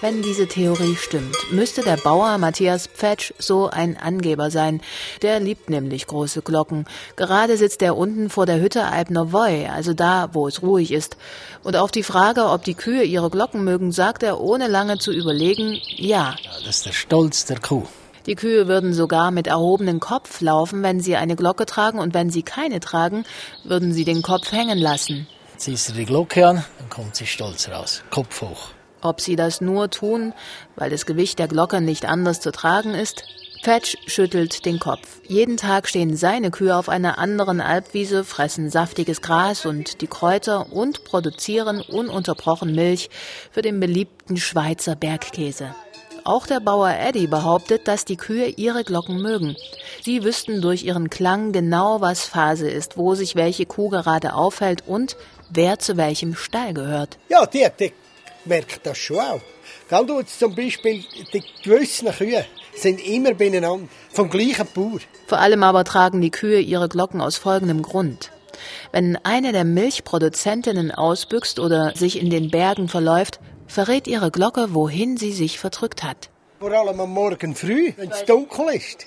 Wenn 0.03 0.21
diese 0.21 0.49
Theorie 0.49 0.97
stimmt, 0.97 1.33
müsste 1.49 1.81
der 1.81 1.95
Bauer 1.95 2.37
Matthias 2.37 2.87
Pfetsch 2.87 3.31
so 3.39 3.69
ein 3.69 3.95
Angeber 3.95 4.51
sein. 4.51 4.81
Der 5.21 5.39
liebt 5.39 5.69
nämlich 5.69 6.07
große 6.07 6.41
Glocken. 6.41 6.87
Gerade 7.15 7.55
sitzt 7.55 7.81
er 7.81 7.95
unten 7.95 8.29
vor 8.29 8.45
der 8.45 8.59
Hütte 8.59 8.81
Woy, 8.81 9.65
also 9.67 9.93
da, 9.93 10.27
wo 10.33 10.45
es 10.45 10.61
ruhig 10.61 10.91
ist. 10.91 11.15
Und 11.63 11.77
auf 11.77 11.89
die 11.89 12.03
Frage, 12.03 12.49
ob 12.49 12.65
die 12.65 12.73
Kühe 12.73 13.03
ihre 13.03 13.29
Glocken 13.29 13.63
mögen, 13.63 13.93
sagt 13.93 14.23
er, 14.23 14.41
ohne 14.41 14.67
lange 14.67 14.97
zu 14.97 15.13
überlegen, 15.13 15.79
ja. 15.95 16.35
Das 16.65 16.75
ist 16.75 16.85
der 16.85 16.91
Stolz 16.91 17.45
der 17.45 17.61
Kuh. 17.61 17.83
Die 18.25 18.35
Kühe 18.35 18.67
würden 18.67 18.93
sogar 18.93 19.31
mit 19.31 19.47
erhobenem 19.47 20.01
Kopf 20.01 20.41
laufen, 20.41 20.83
wenn 20.83 20.99
sie 20.99 21.15
eine 21.15 21.37
Glocke 21.37 21.65
tragen, 21.65 21.99
und 21.99 22.13
wenn 22.13 22.29
sie 22.29 22.43
keine 22.43 22.81
tragen, 22.81 23.23
würden 23.63 23.93
sie 23.93 24.03
den 24.03 24.21
Kopf 24.21 24.51
hängen 24.51 24.79
lassen. 24.79 25.27
Ziehst 25.55 25.87
du 25.87 25.93
die 25.93 26.03
Glocke 26.03 26.45
an, 26.45 26.65
dann 26.77 26.89
kommt 26.89 27.15
sie 27.15 27.25
stolz 27.25 27.69
raus. 27.69 28.03
Kopf 28.09 28.41
hoch. 28.41 28.67
Ob 29.03 29.19
sie 29.19 29.35
das 29.35 29.59
nur 29.59 29.89
tun, 29.89 30.33
weil 30.75 30.89
das 30.89 31.05
Gewicht 31.05 31.37
der 31.37 31.49
Glocke 31.49 31.81
nicht 31.81 32.05
anders 32.05 32.39
zu 32.39 32.51
tragen 32.51 32.93
ist? 32.95 33.23
Fetch 33.63 33.97
schüttelt 34.07 34.65
den 34.65 34.79
Kopf. 34.79 35.21
Jeden 35.27 35.55
Tag 35.57 35.87
stehen 35.87 36.17
seine 36.17 36.51
Kühe 36.51 36.75
auf 36.75 36.89
einer 36.89 37.17
anderen 37.17 37.61
Alpwiese, 37.61 38.23
fressen 38.23 38.69
saftiges 38.69 39.21
Gras 39.21 39.65
und 39.65 40.01
die 40.01 40.07
Kräuter 40.07 40.71
und 40.73 41.05
produzieren 41.05 41.81
ununterbrochen 41.81 42.73
Milch 42.73 43.09
für 43.51 43.61
den 43.61 43.79
beliebten 43.79 44.37
Schweizer 44.37 44.95
Bergkäse. 44.95 45.75
Auch 46.25 46.47
der 46.47 46.61
Bauer 46.61 46.89
Eddie 46.89 47.27
behauptet, 47.27 47.87
dass 47.87 48.05
die 48.05 48.15
Kühe 48.15 48.47
ihre 48.47 48.85
Glocken 48.85 49.21
mögen. 49.21 49.57
Sie 50.01 50.23
wüssten 50.23 50.61
durch 50.61 50.83
ihren 50.83 51.09
Klang 51.09 51.51
genau, 51.51 51.99
was 51.99 52.25
Phase 52.25 52.69
ist, 52.69 52.97
wo 52.97 53.15
sich 53.15 53.35
welche 53.35 53.65
Kuh 53.65 53.89
gerade 53.89 54.33
aufhält 54.33 54.87
und 54.87 55.17
wer 55.49 55.79
zu 55.79 55.97
welchem 55.97 56.35
Stall 56.35 56.73
gehört. 56.73 57.17
Ja, 57.27 57.45
die, 57.45 57.67
die 57.77 57.93
merkt 58.45 58.85
das 58.85 58.97
schon 58.97 59.19
auch. 59.19 59.41
Gell, 59.89 60.05
du 60.05 60.19
jetzt 60.19 60.39
zum 60.39 60.55
Beispiel, 60.55 61.03
die 61.33 61.43
gewissen 61.63 62.09
Kühe 62.11 62.45
sind 62.75 63.05
immer 63.05 63.33
beieinander, 63.33 63.87
vom 64.11 64.29
gleichen 64.29 64.67
Bauer. 64.73 64.99
Vor 65.27 65.39
allem 65.39 65.63
aber 65.63 65.83
tragen 65.83 66.21
die 66.21 66.31
Kühe 66.31 66.59
ihre 66.59 66.89
Glocken 66.89 67.21
aus 67.21 67.37
folgendem 67.37 67.81
Grund. 67.81 68.31
Wenn 68.91 69.17
eine 69.23 69.51
der 69.51 69.65
Milchproduzentinnen 69.65 70.91
ausbüchst 70.91 71.59
oder 71.59 71.95
sich 71.95 72.21
in 72.21 72.29
den 72.29 72.49
Bergen 72.49 72.87
verläuft, 72.87 73.39
verrät 73.67 74.07
ihre 74.07 74.31
Glocke, 74.31 74.73
wohin 74.73 75.17
sie 75.17 75.31
sich 75.31 75.59
verdrückt 75.59 76.03
hat. 76.03 76.29
Vor 76.59 76.71
allem 76.71 76.99
am 76.99 77.13
Morgen 77.13 77.55
früh, 77.55 77.93
wenn 77.97 78.11
es 78.11 78.23
dunkel 78.25 78.75
ist. 78.75 79.05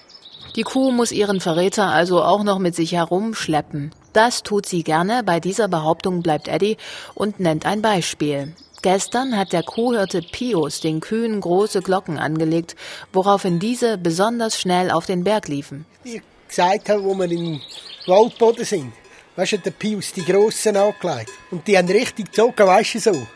Die 0.57 0.63
Kuh 0.63 0.91
muss 0.91 1.13
ihren 1.13 1.41
Verräter 1.41 1.89
also 1.89 2.23
auch 2.23 2.43
noch 2.43 2.59
mit 2.59 2.75
sich 2.75 2.93
herumschleppen. 2.93 3.95
Das 4.13 4.43
tut 4.43 4.67
sie 4.67 4.83
gerne, 4.83 5.23
bei 5.23 5.41
dieser 5.41 5.69
Behauptung 5.69 6.23
bleibt 6.23 6.49
Eddie 6.49 6.77
und 7.15 7.41
nennt 7.41 7.67
ein 7.67 7.83
Beispiel. 7.83 8.55
Gestern 8.83 9.37
hat 9.37 9.53
der 9.53 9.63
Kuhhirte 9.63 10.23
Pius 10.23 10.81
den 10.81 11.01
Kühen 11.01 11.41
große 11.41 11.83
Glocken 11.83 12.19
angelegt, 12.19 12.77
woraufhin 13.13 13.59
diese 13.59 13.99
besonders 13.99 14.61
schnell 14.61 14.91
auf 14.91 15.07
den 15.07 15.25
Berg 15.25 15.49
liefen. 15.49 15.87
Wie 16.05 16.23
gesagt 16.49 16.89
habe, 16.89 17.03
wo 17.03 17.15
wir 17.15 17.31
im 17.31 17.61
Waldboden 18.07 18.65
sind, 18.65 18.93
weißt 19.37 19.53
du, 19.53 19.59
der 19.59 19.71
Pius 19.73 20.13
die 20.13 20.25
Grossen 20.25 20.77
angelegt. 20.77 21.31
Und 21.51 21.67
die 21.67 21.77
haben 21.77 21.89
richtig 21.89 22.27
gezogen, 22.27 22.67
weißt 22.67 22.95
du 22.95 23.01
so. 23.01 23.27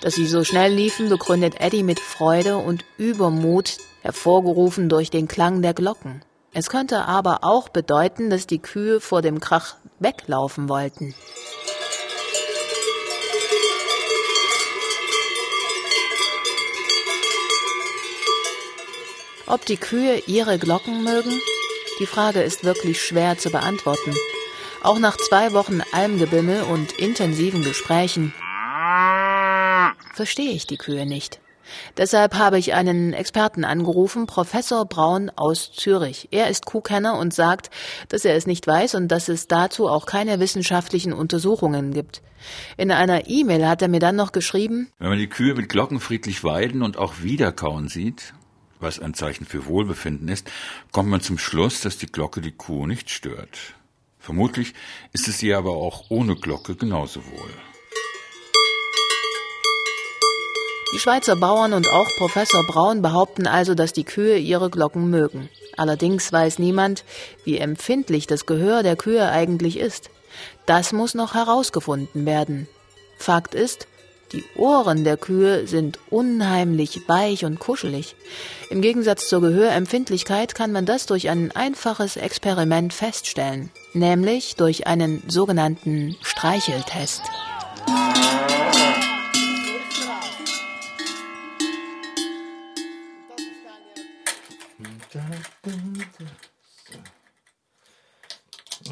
Dass 0.00 0.14
sie 0.14 0.26
so 0.26 0.44
schnell 0.44 0.72
liefen, 0.72 1.08
begründet 1.08 1.60
Eddie 1.60 1.82
mit 1.82 2.00
Freude 2.00 2.56
und 2.56 2.84
Übermut, 2.96 3.76
hervorgerufen 4.02 4.88
durch 4.88 5.10
den 5.10 5.28
Klang 5.28 5.62
der 5.62 5.74
Glocken. 5.74 6.22
Es 6.52 6.68
könnte 6.68 7.04
aber 7.04 7.44
auch 7.44 7.68
bedeuten, 7.68 8.28
dass 8.28 8.46
die 8.46 8.58
Kühe 8.58 9.00
vor 9.00 9.22
dem 9.22 9.40
Krach 9.40 9.76
weglaufen 10.00 10.68
wollten. 10.68 11.14
Ob 19.50 19.66
die 19.66 19.78
Kühe 19.78 20.22
ihre 20.28 20.60
Glocken 20.60 21.02
mögen? 21.02 21.32
Die 21.98 22.06
Frage 22.06 22.40
ist 22.40 22.62
wirklich 22.62 23.02
schwer 23.02 23.36
zu 23.36 23.50
beantworten. 23.50 24.14
Auch 24.84 25.00
nach 25.00 25.16
zwei 25.16 25.52
Wochen 25.52 25.80
Almgebimmel 25.90 26.62
und 26.62 26.92
intensiven 26.92 27.64
Gesprächen 27.64 28.32
verstehe 30.14 30.52
ich 30.52 30.68
die 30.68 30.76
Kühe 30.76 31.04
nicht. 31.04 31.40
Deshalb 31.96 32.34
habe 32.34 32.58
ich 32.58 32.74
einen 32.74 33.12
Experten 33.12 33.64
angerufen, 33.64 34.26
Professor 34.26 34.86
Braun 34.86 35.32
aus 35.34 35.72
Zürich. 35.72 36.28
Er 36.30 36.48
ist 36.48 36.64
Kuhkenner 36.64 37.18
und 37.18 37.34
sagt, 37.34 37.70
dass 38.08 38.24
er 38.24 38.36
es 38.36 38.46
nicht 38.46 38.68
weiß 38.68 38.94
und 38.94 39.08
dass 39.08 39.28
es 39.28 39.48
dazu 39.48 39.88
auch 39.88 40.06
keine 40.06 40.38
wissenschaftlichen 40.38 41.12
Untersuchungen 41.12 41.92
gibt. 41.92 42.22
In 42.76 42.92
einer 42.92 43.28
E-Mail 43.28 43.66
hat 43.68 43.82
er 43.82 43.88
mir 43.88 44.00
dann 44.00 44.14
noch 44.14 44.30
geschrieben, 44.30 44.92
Wenn 45.00 45.08
man 45.08 45.18
die 45.18 45.28
Kühe 45.28 45.54
mit 45.54 45.68
Glocken 45.68 45.98
friedlich 45.98 46.44
weiden 46.44 46.82
und 46.82 46.96
auch 46.96 47.22
wiederkauen 47.22 47.88
sieht, 47.88 48.32
was 48.80 48.98
ein 48.98 49.14
Zeichen 49.14 49.44
für 49.44 49.66
Wohlbefinden 49.66 50.28
ist, 50.28 50.50
kommt 50.92 51.08
man 51.08 51.20
zum 51.20 51.38
Schluss, 51.38 51.80
dass 51.80 51.98
die 51.98 52.06
Glocke 52.06 52.40
die 52.40 52.52
Kuh 52.52 52.86
nicht 52.86 53.10
stört. 53.10 53.74
Vermutlich 54.18 54.74
ist 55.12 55.28
es 55.28 55.42
ihr 55.42 55.56
aber 55.56 55.72
auch 55.72 56.10
ohne 56.10 56.36
Glocke 56.36 56.74
genauso 56.74 57.24
wohl. 57.26 57.50
Die 60.92 60.98
Schweizer 60.98 61.36
Bauern 61.36 61.72
und 61.72 61.88
auch 61.88 62.08
Professor 62.18 62.64
Braun 62.66 63.00
behaupten 63.00 63.46
also, 63.46 63.74
dass 63.74 63.92
die 63.92 64.04
Kühe 64.04 64.36
ihre 64.38 64.70
Glocken 64.70 65.08
mögen. 65.08 65.48
Allerdings 65.76 66.32
weiß 66.32 66.58
niemand, 66.58 67.04
wie 67.44 67.58
empfindlich 67.58 68.26
das 68.26 68.44
Gehör 68.44 68.82
der 68.82 68.96
Kühe 68.96 69.30
eigentlich 69.30 69.78
ist. 69.78 70.10
Das 70.66 70.92
muss 70.92 71.14
noch 71.14 71.34
herausgefunden 71.34 72.26
werden. 72.26 72.68
Fakt 73.18 73.54
ist, 73.54 73.86
die 74.32 74.44
Ohren 74.56 75.04
der 75.04 75.16
Kühe 75.16 75.66
sind 75.66 75.98
unheimlich 76.08 77.08
weich 77.08 77.44
und 77.44 77.58
kuschelig. 77.58 78.14
Im 78.70 78.80
Gegensatz 78.80 79.28
zur 79.28 79.40
Gehörempfindlichkeit 79.40 80.54
kann 80.54 80.70
man 80.70 80.86
das 80.86 81.06
durch 81.06 81.28
ein 81.28 81.50
einfaches 81.56 82.16
Experiment 82.16 82.94
feststellen, 82.94 83.70
nämlich 83.92 84.54
durch 84.54 84.86
einen 84.86 85.22
sogenannten 85.28 86.16
Streicheltest. 86.22 87.22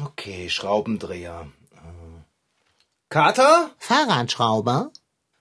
Okay, 0.03 0.49
Schraubendreher. 0.49 1.47
Äh. 1.71 2.21
Kater? 3.09 3.71
Fahrradschrauber? 3.77 4.91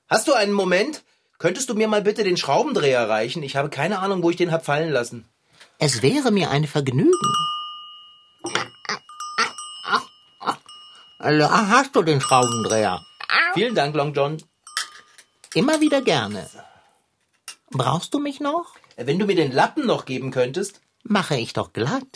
Hast 0.08 0.26
du 0.26 0.32
einen 0.32 0.52
Moment? 0.52 1.04
Könntest 1.38 1.68
du 1.68 1.74
mir 1.74 1.86
mal 1.86 2.00
bitte 2.02 2.24
den 2.24 2.38
Schraubendreher 2.38 3.08
reichen? 3.08 3.42
Ich 3.42 3.56
habe 3.56 3.68
keine 3.68 3.98
Ahnung, 3.98 4.22
wo 4.22 4.30
ich 4.30 4.36
den 4.36 4.50
hab 4.50 4.64
fallen 4.64 4.90
lassen. 4.90 5.28
Es 5.78 6.00
wäre 6.02 6.30
mir 6.30 6.50
ein 6.50 6.66
Vergnügen. 6.66 7.12
Also, 11.18 11.50
hast 11.50 11.94
du 11.94 12.02
den 12.02 12.20
Schraubendreher? 12.20 13.04
Vielen 13.52 13.74
Dank, 13.74 13.94
Long 13.94 14.14
John. 14.14 14.42
Immer 15.52 15.80
wieder 15.80 16.00
gerne. 16.00 16.48
Brauchst 17.70 18.14
du 18.14 18.18
mich 18.18 18.40
noch? 18.40 18.76
Wenn 18.96 19.18
du 19.18 19.26
mir 19.26 19.36
den 19.36 19.52
Lappen 19.52 19.84
noch 19.86 20.06
geben 20.06 20.30
könntest. 20.30 20.80
Mache 21.02 21.36
ich 21.36 21.52
doch 21.52 21.72
glatt. 21.72 22.06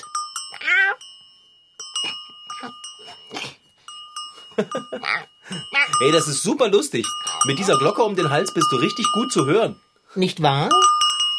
Hey, 6.01 6.13
das 6.13 6.29
ist 6.29 6.43
super 6.43 6.69
lustig. 6.69 7.07
Mit 7.47 7.59
dieser 7.59 7.79
Glocke 7.79 8.03
um 8.03 8.17
den 8.17 8.31
Hals 8.31 8.53
bist 8.53 8.71
du 8.71 8.77
richtig 8.77 9.07
gut 9.13 9.33
zu 9.33 9.47
hören. 9.47 9.81
Nicht 10.15 10.43
wahr? 10.43 10.69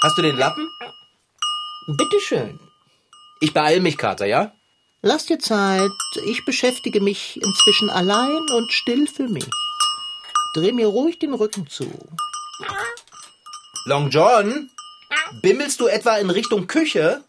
Hast 0.02 0.18
du 0.18 0.22
den 0.22 0.38
Lappen? 0.38 0.70
Bitteschön. 1.88 2.60
Ich 3.40 3.54
beeil 3.54 3.82
mich, 3.82 3.98
Kater, 3.98 4.26
ja? 4.26 4.54
Lass 5.02 5.26
dir 5.26 5.38
Zeit. 5.40 5.92
Ich 6.26 6.46
beschäftige 6.46 7.02
mich 7.02 7.40
inzwischen 7.42 7.90
allein 7.90 8.42
und 8.56 8.72
still 8.72 9.06
für 9.08 9.28
mich. 9.28 9.50
Dreh 10.56 10.72
mir 10.72 10.88
ruhig 10.88 11.20
den 11.20 11.34
Rücken 11.34 11.68
zu. 11.68 11.92
Long 13.86 14.10
John? 14.10 14.70
Bimmelst 15.42 15.80
du 15.80 15.88
etwa 15.88 16.18
in 16.18 16.30
Richtung 16.30 16.68
Küche? 16.68 17.24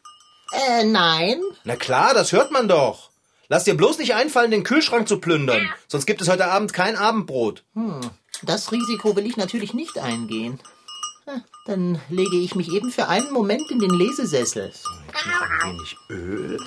Äh, 0.53 0.85
nein. 0.85 1.41
Na 1.65 1.75
klar, 1.75 2.15
das 2.15 2.33
hört 2.33 2.53
man 2.53 2.69
doch. 2.69 3.11
Lass 3.49 3.65
dir 3.65 3.75
bloß 3.77 3.99
nicht 3.99 4.15
einfallen, 4.15 4.51
den 4.51 4.65
Kühlschrank 4.65 5.07
zu 5.09 5.19
plündern. 5.19 5.69
Sonst 5.89 6.07
gibt 6.07 6.23
es 6.23 6.29
heute 6.29 6.47
Abend 6.47 6.73
kein 6.73 6.97
Abendbrot. 6.97 7.65
Hm, 7.75 8.01
das 8.43 8.73
Risiko 8.73 9.17
will 9.17 9.27
ich 9.27 9.37
natürlich 9.37 9.75
nicht 9.75 9.99
eingehen. 9.99 10.61
Dann 11.67 12.01
lege 12.11 12.37
ich 12.37 12.55
mich 12.55 12.71
eben 12.73 12.91
für 12.91 13.09
einen 13.09 13.33
Moment 13.33 13.71
in 13.71 13.79
den 13.79 13.91
Lesesessel. 13.91 14.73
Noch 15.13 15.41
ein 15.41 15.73
wenig 15.73 15.97
Öl. 16.11 16.59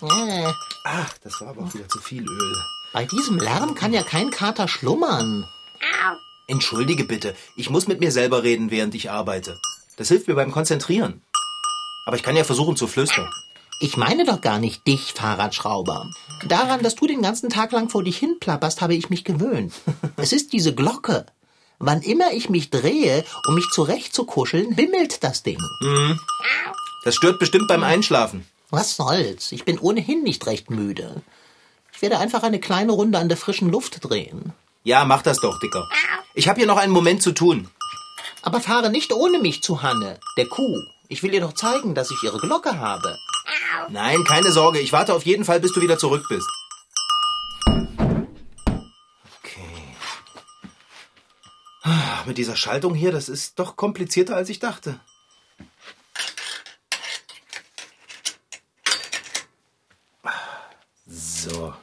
So. 0.00 0.08
Ach, 0.84 1.18
das 1.22 1.40
war 1.40 1.48
aber 1.48 1.62
auch 1.62 1.74
wieder 1.74 1.88
zu 1.88 2.00
viel 2.00 2.22
Öl. 2.22 2.56
Bei 2.92 3.04
diesem 3.04 3.38
Lärm 3.38 3.74
kann 3.74 3.92
ja 3.92 4.02
kein 4.02 4.30
Kater 4.30 4.68
schlummern. 4.68 5.46
Entschuldige 6.46 7.04
bitte, 7.04 7.34
ich 7.56 7.70
muss 7.70 7.88
mit 7.88 8.00
mir 8.00 8.12
selber 8.12 8.42
reden, 8.42 8.70
während 8.70 8.94
ich 8.94 9.10
arbeite. 9.10 9.58
Das 9.96 10.08
hilft 10.08 10.28
mir 10.28 10.34
beim 10.34 10.52
Konzentrieren. 10.52 11.22
Aber 12.06 12.16
ich 12.16 12.22
kann 12.22 12.36
ja 12.36 12.44
versuchen 12.44 12.76
zu 12.76 12.86
flüstern. 12.86 13.30
Ich 13.80 13.96
meine 13.96 14.24
doch 14.24 14.40
gar 14.40 14.58
nicht 14.58 14.86
dich, 14.86 15.12
Fahrradschrauber. 15.14 16.10
Daran, 16.46 16.82
dass 16.82 16.94
du 16.94 17.06
den 17.06 17.22
ganzen 17.22 17.50
Tag 17.50 17.72
lang 17.72 17.88
vor 17.88 18.04
dich 18.04 18.18
hin 18.18 18.36
plapperst, 18.38 18.80
habe 18.80 18.94
ich 18.94 19.10
mich 19.10 19.24
gewöhnt. 19.24 19.72
Es 20.16 20.32
ist 20.32 20.52
diese 20.52 20.74
Glocke. 20.74 21.26
Wann 21.78 22.00
immer 22.02 22.32
ich 22.32 22.48
mich 22.48 22.70
drehe, 22.70 23.24
um 23.48 23.56
mich 23.56 23.68
zurechtzukuscheln, 23.70 24.76
bimmelt 24.76 25.24
das 25.24 25.42
Ding. 25.42 25.58
Das 27.04 27.16
stört 27.16 27.38
bestimmt 27.38 27.66
beim 27.68 27.82
Einschlafen. 27.82 28.46
Was 28.70 28.96
soll's? 28.96 29.52
Ich 29.52 29.64
bin 29.64 29.78
ohnehin 29.78 30.22
nicht 30.22 30.46
recht 30.46 30.70
müde. 30.70 31.22
Ich 31.92 32.00
werde 32.00 32.18
einfach 32.18 32.42
eine 32.42 32.60
kleine 32.60 32.92
Runde 32.92 33.18
an 33.18 33.28
der 33.28 33.36
frischen 33.36 33.70
Luft 33.70 34.04
drehen. 34.04 34.52
Ja, 34.84 35.04
mach 35.04 35.22
das 35.22 35.40
doch, 35.40 35.58
Dicker. 35.58 35.88
Ich 36.34 36.48
habe 36.48 36.58
hier 36.58 36.66
noch 36.66 36.76
einen 36.76 36.92
Moment 36.92 37.22
zu 37.22 37.32
tun. 37.32 37.68
Aber 38.42 38.60
fahre 38.60 38.90
nicht 38.90 39.12
ohne 39.12 39.38
mich 39.38 39.62
zu 39.62 39.82
Hanne, 39.82 40.18
der 40.36 40.46
Kuh. 40.46 40.78
Ich 41.08 41.22
will 41.22 41.34
ihr 41.34 41.40
doch 41.40 41.52
zeigen, 41.52 41.94
dass 41.94 42.10
ich 42.10 42.22
ihre 42.22 42.38
Glocke 42.38 42.78
habe. 42.78 43.18
Nein, 43.90 44.24
keine 44.24 44.50
Sorge. 44.52 44.78
Ich 44.80 44.92
warte 44.92 45.14
auf 45.14 45.24
jeden 45.26 45.44
Fall, 45.44 45.60
bis 45.60 45.72
du 45.72 45.80
wieder 45.82 45.98
zurück 45.98 46.24
bist. 46.28 46.48
Okay. 49.38 49.96
Ah, 51.82 52.24
Mit 52.26 52.38
dieser 52.38 52.56
Schaltung 52.56 52.94
hier, 52.94 53.12
das 53.12 53.28
ist 53.28 53.58
doch 53.58 53.76
komplizierter, 53.76 54.34
als 54.34 54.48
ich 54.48 54.58
dachte. 54.58 54.98
So. 61.06 61.74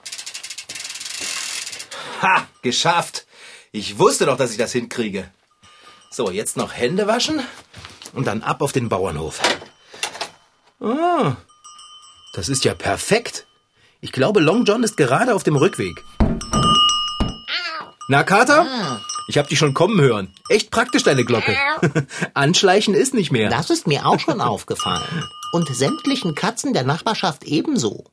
Ha, 2.21 2.47
geschafft. 2.63 3.27
Ich 3.71 3.99
wusste 3.99 4.25
doch, 4.25 4.37
dass 4.37 4.51
ich 4.51 4.57
das 4.57 4.71
hinkriege. 4.71 5.29
So, 6.09 6.31
jetzt 6.31 6.57
noch 6.57 6.73
Hände 6.73 7.07
waschen 7.07 7.41
und 8.13 8.27
dann 8.27 8.41
ab 8.41 8.61
auf 8.61 8.71
den 8.71 8.89
Bauernhof. 8.89 9.39
Ah, 10.79 11.35
das 12.33 12.49
ist 12.49 12.63
ja 12.65 12.73
perfekt. 12.73 13.45
Ich 13.99 14.11
glaube, 14.11 14.39
Long 14.39 14.65
John 14.65 14.83
ist 14.83 14.97
gerade 14.97 15.35
auf 15.35 15.43
dem 15.43 15.55
Rückweg. 15.55 16.03
Na, 18.07 18.23
Kater? 18.23 18.99
Ich 19.27 19.37
hab 19.37 19.47
dich 19.47 19.59
schon 19.59 19.73
kommen 19.73 20.01
hören. 20.01 20.33
Echt 20.49 20.71
praktisch, 20.71 21.03
deine 21.03 21.23
Glocke. 21.23 21.55
Anschleichen 22.33 22.93
ist 22.93 23.13
nicht 23.13 23.31
mehr. 23.31 23.49
Das 23.49 23.69
ist 23.69 23.87
mir 23.87 24.05
auch 24.05 24.19
schon 24.19 24.41
aufgefallen. 24.41 25.23
Und 25.53 25.67
sämtlichen 25.67 26.35
Katzen 26.35 26.73
der 26.73 26.83
Nachbarschaft 26.83 27.43
ebenso. 27.43 28.05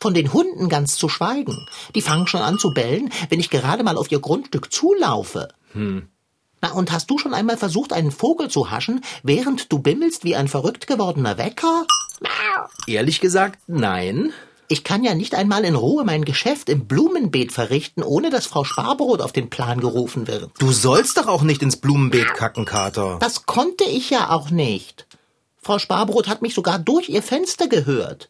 Von 0.00 0.14
den 0.14 0.32
Hunden 0.32 0.68
ganz 0.68 0.96
zu 0.96 1.08
schweigen. 1.08 1.66
Die 1.94 2.02
fangen 2.02 2.26
schon 2.26 2.42
an 2.42 2.58
zu 2.58 2.72
bellen, 2.72 3.10
wenn 3.28 3.40
ich 3.40 3.50
gerade 3.50 3.82
mal 3.82 3.96
auf 3.96 4.10
ihr 4.10 4.20
Grundstück 4.20 4.72
zulaufe. 4.72 5.48
Na, 6.62 6.72
und 6.72 6.92
hast 6.92 7.10
du 7.10 7.18
schon 7.18 7.34
einmal 7.34 7.56
versucht, 7.56 7.92
einen 7.92 8.10
Vogel 8.10 8.48
zu 8.48 8.70
haschen, 8.70 9.02
während 9.22 9.72
du 9.72 9.78
bimmelst 9.78 10.24
wie 10.24 10.36
ein 10.36 10.48
verrückt 10.48 10.86
gewordener 10.86 11.38
Wecker? 11.38 11.86
Ehrlich 12.86 13.20
gesagt, 13.20 13.60
nein. 13.66 14.32
Ich 14.68 14.84
kann 14.84 15.02
ja 15.02 15.14
nicht 15.14 15.34
einmal 15.34 15.64
in 15.64 15.74
Ruhe 15.74 16.04
mein 16.04 16.24
Geschäft 16.24 16.68
im 16.68 16.86
Blumenbeet 16.86 17.50
verrichten, 17.50 18.04
ohne 18.04 18.30
dass 18.30 18.46
Frau 18.46 18.62
Sparbrot 18.62 19.20
auf 19.20 19.32
den 19.32 19.50
Plan 19.50 19.80
gerufen 19.80 20.28
wird. 20.28 20.50
Du 20.60 20.70
sollst 20.70 21.16
doch 21.16 21.26
auch 21.26 21.42
nicht 21.42 21.62
ins 21.62 21.78
Blumenbeet 21.78 22.34
kacken, 22.34 22.66
Kater. 22.66 23.16
Das 23.20 23.46
konnte 23.46 23.84
ich 23.84 24.10
ja 24.10 24.30
auch 24.30 24.50
nicht. 24.50 25.06
Frau 25.60 25.78
Sparbrot 25.78 26.28
hat 26.28 26.42
mich 26.42 26.54
sogar 26.54 26.78
durch 26.78 27.08
ihr 27.08 27.22
Fenster 27.22 27.66
gehört. 27.66 28.28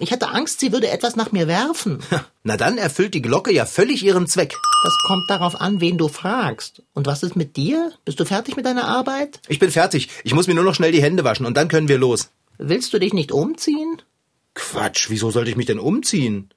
Ich 0.00 0.12
hatte 0.12 0.30
Angst, 0.30 0.60
sie 0.60 0.72
würde 0.72 0.88
etwas 0.88 1.14
nach 1.14 1.30
mir 1.30 1.46
werfen. 1.46 2.02
Na 2.42 2.56
dann 2.56 2.78
erfüllt 2.78 3.12
die 3.12 3.20
Glocke 3.20 3.52
ja 3.52 3.66
völlig 3.66 4.02
ihren 4.02 4.26
Zweck. 4.26 4.56
Das 4.82 4.96
kommt 5.06 5.28
darauf 5.28 5.60
an, 5.60 5.82
wen 5.82 5.98
du 5.98 6.08
fragst. 6.08 6.82
Und 6.94 7.06
was 7.06 7.22
ist 7.22 7.36
mit 7.36 7.56
dir? 7.56 7.92
Bist 8.06 8.18
du 8.18 8.24
fertig 8.24 8.56
mit 8.56 8.64
deiner 8.64 8.88
Arbeit? 8.88 9.40
Ich 9.46 9.58
bin 9.58 9.70
fertig. 9.70 10.08
Ich 10.24 10.32
muss 10.32 10.46
mir 10.46 10.54
nur 10.54 10.64
noch 10.64 10.74
schnell 10.74 10.90
die 10.90 11.02
Hände 11.02 11.22
waschen 11.22 11.44
und 11.44 11.54
dann 11.58 11.68
können 11.68 11.88
wir 11.88 11.98
los. 11.98 12.30
Willst 12.56 12.94
du 12.94 12.98
dich 12.98 13.12
nicht 13.12 13.30
umziehen? 13.30 14.00
Quatsch, 14.54 15.10
wieso 15.10 15.30
sollte 15.30 15.50
ich 15.50 15.56
mich 15.56 15.66
denn 15.66 15.78
umziehen? 15.78 16.48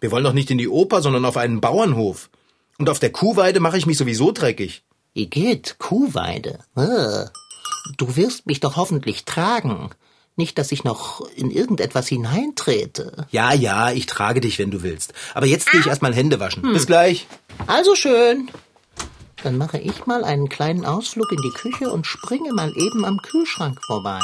Wir 0.00 0.12
wollen 0.12 0.24
doch 0.24 0.32
nicht 0.32 0.52
in 0.52 0.58
die 0.58 0.68
Oper, 0.68 1.02
sondern 1.02 1.24
auf 1.24 1.36
einen 1.36 1.60
Bauernhof. 1.60 2.30
Und 2.78 2.88
auf 2.88 3.00
der 3.00 3.10
Kuhweide 3.10 3.58
mache 3.58 3.78
ich 3.78 3.86
mich 3.86 3.98
sowieso 3.98 4.30
dreckig. 4.30 4.84
Igitt, 5.14 5.76
Kuhweide. 5.80 6.60
Äh. 6.76 7.26
Du 7.96 8.14
wirst 8.16 8.46
mich 8.46 8.60
doch 8.60 8.76
hoffentlich 8.76 9.24
tragen. 9.24 9.90
Nicht, 10.36 10.58
dass 10.58 10.70
ich 10.70 10.84
noch 10.84 11.26
in 11.34 11.50
irgendetwas 11.50 12.08
hineintrete. 12.08 13.26
Ja, 13.30 13.54
ja, 13.54 13.90
ich 13.90 14.04
trage 14.04 14.42
dich, 14.42 14.58
wenn 14.58 14.70
du 14.70 14.82
willst. 14.82 15.14
Aber 15.34 15.46
jetzt 15.46 15.70
gehe 15.70 15.80
ich 15.80 15.86
erstmal 15.86 16.14
Hände 16.14 16.38
waschen. 16.38 16.62
Bis 16.74 16.86
gleich. 16.86 17.26
Also 17.66 17.94
schön. 17.94 18.50
Dann 19.42 19.56
mache 19.56 19.78
ich 19.78 20.04
mal 20.04 20.24
einen 20.24 20.50
kleinen 20.50 20.84
Ausflug 20.84 21.32
in 21.32 21.40
die 21.40 21.52
Küche 21.56 21.90
und 21.90 22.06
springe 22.06 22.52
mal 22.52 22.70
eben 22.76 23.06
am 23.06 23.18
Kühlschrank 23.22 23.80
vorbei. 23.86 24.20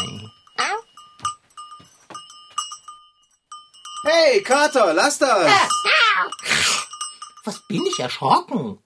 Hey, 4.04 4.42
Kater, 4.42 4.92
lass 4.92 5.18
das! 5.18 5.50
Was 7.44 7.60
bin 7.68 7.86
ich 7.86 8.00
erschrocken? 8.00 8.78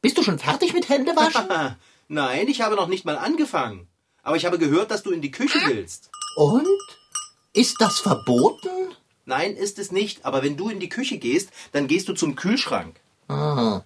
Bist 0.00 0.18
du 0.18 0.22
schon 0.22 0.38
fertig 0.38 0.72
mit 0.72 0.88
Händewaschen? 0.88 1.46
Nein, 2.08 2.48
ich 2.48 2.62
habe 2.62 2.74
noch 2.74 2.88
nicht 2.88 3.04
mal 3.04 3.18
angefangen. 3.18 3.86
Aber 4.22 4.36
ich 4.36 4.46
habe 4.46 4.58
gehört, 4.58 4.90
dass 4.90 5.02
du 5.02 5.12
in 5.12 5.20
die 5.20 5.30
Küche 5.30 5.60
willst. 5.66 6.10
Und? 6.36 6.66
Ist 7.52 7.80
das 7.80 7.98
verboten? 7.98 8.68
Nein, 9.24 9.56
ist 9.56 9.78
es 9.78 9.90
nicht. 9.90 10.24
Aber 10.24 10.42
wenn 10.42 10.56
du 10.56 10.68
in 10.68 10.78
die 10.78 10.88
Küche 10.88 11.18
gehst, 11.18 11.50
dann 11.72 11.88
gehst 11.88 12.08
du 12.08 12.12
zum 12.12 12.36
Kühlschrank. 12.36 13.00
Ah. 13.28 13.82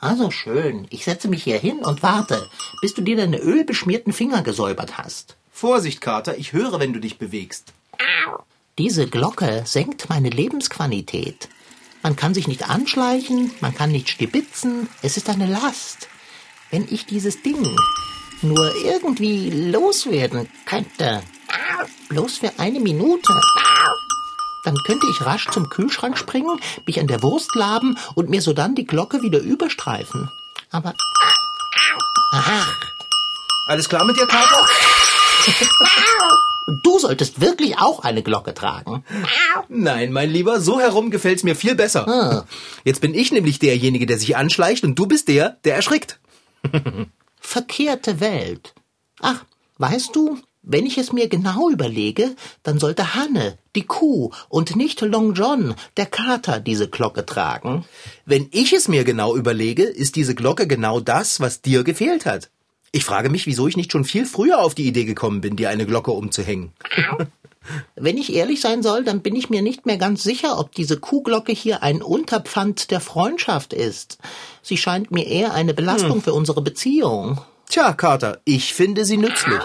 Also 0.00 0.30
schön. 0.30 0.86
Ich 0.90 1.04
setze 1.04 1.28
mich 1.28 1.44
hier 1.44 1.58
hin 1.58 1.78
und 1.78 2.02
warte, 2.02 2.48
bis 2.80 2.94
du 2.94 3.02
dir 3.02 3.16
deine 3.16 3.38
ölbeschmierten 3.38 4.12
Finger 4.12 4.42
gesäubert 4.42 4.98
hast. 4.98 5.36
Vorsicht, 5.52 6.00
Kater, 6.00 6.36
ich 6.36 6.52
höre, 6.52 6.80
wenn 6.80 6.92
du 6.92 7.00
dich 7.00 7.18
bewegst. 7.18 7.72
Diese 8.76 9.06
Glocke 9.06 9.62
senkt 9.66 10.08
meine 10.08 10.30
Lebensqualität. 10.30 11.48
Man 12.02 12.16
kann 12.16 12.34
sich 12.34 12.48
nicht 12.48 12.68
anschleichen, 12.68 13.52
man 13.60 13.74
kann 13.74 13.92
nicht 13.92 14.10
stibitzen, 14.10 14.88
es 15.00 15.16
ist 15.16 15.30
eine 15.30 15.46
Last. 15.46 16.08
Wenn 16.70 16.86
ich 16.90 17.06
dieses 17.06 17.40
Ding 17.42 17.64
nur 18.42 18.74
irgendwie 18.84 19.48
loswerden 19.50 20.48
könnte, 20.66 21.22
bloß 22.08 22.38
für 22.38 22.52
eine 22.58 22.80
Minute, 22.80 23.40
dann 24.64 24.76
könnte 24.86 25.06
ich 25.10 25.24
rasch 25.26 25.48
zum 25.50 25.68
Kühlschrank 25.68 26.16
springen, 26.16 26.58
mich 26.86 26.98
an 27.00 27.06
der 27.06 27.22
Wurst 27.22 27.54
laben 27.54 27.98
und 28.14 28.30
mir 28.30 28.40
sodann 28.42 28.74
die 28.74 28.86
Glocke 28.86 29.22
wieder 29.22 29.40
überstreifen. 29.40 30.30
Aber, 30.70 30.94
ach, 32.32 32.72
Alles 33.68 33.88
klar 33.88 34.04
mit 34.04 34.16
dir, 34.16 34.26
Kater? 34.26 34.66
du 36.82 36.98
solltest 36.98 37.40
wirklich 37.40 37.78
auch 37.78 38.00
eine 38.00 38.22
Glocke 38.22 38.54
tragen. 38.54 39.04
Nein, 39.68 40.12
mein 40.12 40.30
Lieber, 40.30 40.60
so 40.60 40.80
herum 40.80 41.10
gefällt's 41.10 41.42
mir 41.42 41.54
viel 41.56 41.74
besser. 41.74 42.08
Ah. 42.08 42.44
Jetzt 42.84 43.00
bin 43.00 43.14
ich 43.14 43.32
nämlich 43.32 43.58
derjenige, 43.58 44.06
der 44.06 44.18
sich 44.18 44.36
anschleicht 44.36 44.84
und 44.84 44.98
du 44.98 45.06
bist 45.06 45.28
der, 45.28 45.58
der 45.64 45.76
erschrickt. 45.76 46.18
verkehrte 47.40 48.20
Welt. 48.20 48.74
Ach, 49.20 49.44
weißt 49.78 50.16
du, 50.16 50.38
wenn 50.66 50.86
ich 50.86 50.98
es 50.98 51.12
mir 51.12 51.28
genau 51.28 51.68
überlege, 51.70 52.34
dann 52.62 52.78
sollte 52.78 53.14
Hanne, 53.14 53.58
die 53.76 53.82
Kuh, 53.82 54.30
und 54.48 54.76
nicht 54.76 55.00
Long 55.02 55.34
John, 55.34 55.74
der 55.96 56.06
Kater, 56.06 56.58
diese 56.60 56.88
Glocke 56.88 57.26
tragen. 57.26 57.84
Wenn 58.24 58.48
ich 58.50 58.72
es 58.72 58.88
mir 58.88 59.04
genau 59.04 59.36
überlege, 59.36 59.82
ist 59.82 60.16
diese 60.16 60.34
Glocke 60.34 60.66
genau 60.66 61.00
das, 61.00 61.40
was 61.40 61.60
dir 61.60 61.84
gefehlt 61.84 62.24
hat. 62.26 62.50
Ich 62.92 63.04
frage 63.04 63.28
mich, 63.28 63.46
wieso 63.46 63.68
ich 63.68 63.76
nicht 63.76 63.92
schon 63.92 64.04
viel 64.04 64.24
früher 64.24 64.60
auf 64.60 64.74
die 64.74 64.86
Idee 64.86 65.04
gekommen 65.04 65.40
bin, 65.40 65.56
dir 65.56 65.68
eine 65.68 65.86
Glocke 65.86 66.12
umzuhängen. 66.12 66.72
Wenn 67.96 68.18
ich 68.18 68.32
ehrlich 68.34 68.60
sein 68.60 68.82
soll, 68.82 69.04
dann 69.04 69.22
bin 69.22 69.34
ich 69.36 69.50
mir 69.50 69.62
nicht 69.62 69.86
mehr 69.86 69.96
ganz 69.96 70.22
sicher, 70.22 70.58
ob 70.58 70.72
diese 70.74 70.98
Kuhglocke 70.98 71.52
hier 71.52 71.82
ein 71.82 72.02
Unterpfand 72.02 72.90
der 72.90 73.00
Freundschaft 73.00 73.72
ist. 73.72 74.18
Sie 74.62 74.76
scheint 74.76 75.10
mir 75.10 75.26
eher 75.26 75.54
eine 75.54 75.74
Belastung 75.74 76.22
für 76.22 76.34
unsere 76.34 76.62
Beziehung. 76.62 77.40
Tja, 77.68 77.94
Kater, 77.94 78.40
ich 78.44 78.74
finde 78.74 79.04
sie 79.04 79.16
nützlich. 79.16 79.60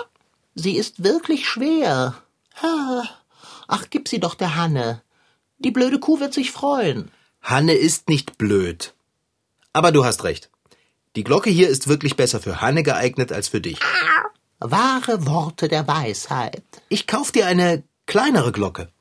Sie 0.56 0.76
ist 0.76 1.04
wirklich 1.04 1.48
schwer. 1.48 2.16
Ha. 2.62 3.04
Ach, 3.68 3.86
gib 3.90 4.08
sie 4.08 4.20
doch 4.20 4.36
der 4.36 4.56
Hanne. 4.56 5.02
Die 5.60 5.72
blöde 5.72 6.00
Kuh 6.00 6.20
wird 6.20 6.34
sich 6.34 6.52
freuen. 6.52 7.12
Hanne 7.42 7.74
ist 7.74 8.10
nicht 8.10 8.38
blöd. 8.38 8.94
Aber 9.74 9.92
du 9.92 10.04
hast 10.04 10.24
recht. 10.24 10.50
Die 11.16 11.24
Glocke 11.24 11.50
hier 11.50 11.70
ist 11.70 11.88
wirklich 11.88 12.16
besser 12.16 12.40
für 12.40 12.62
Hanne 12.62 12.84
geeignet 12.84 13.32
als 13.32 13.48
für 13.48 13.62
dich. 13.62 13.80
Wahre 14.60 15.26
Worte 15.26 15.68
der 15.68 15.88
Weisheit. 15.88 16.64
Ich 16.90 17.08
kauf 17.08 17.32
dir 17.32 17.48
eine 17.48 17.84
kleinere 18.06 18.52
Glocke. 18.52 18.92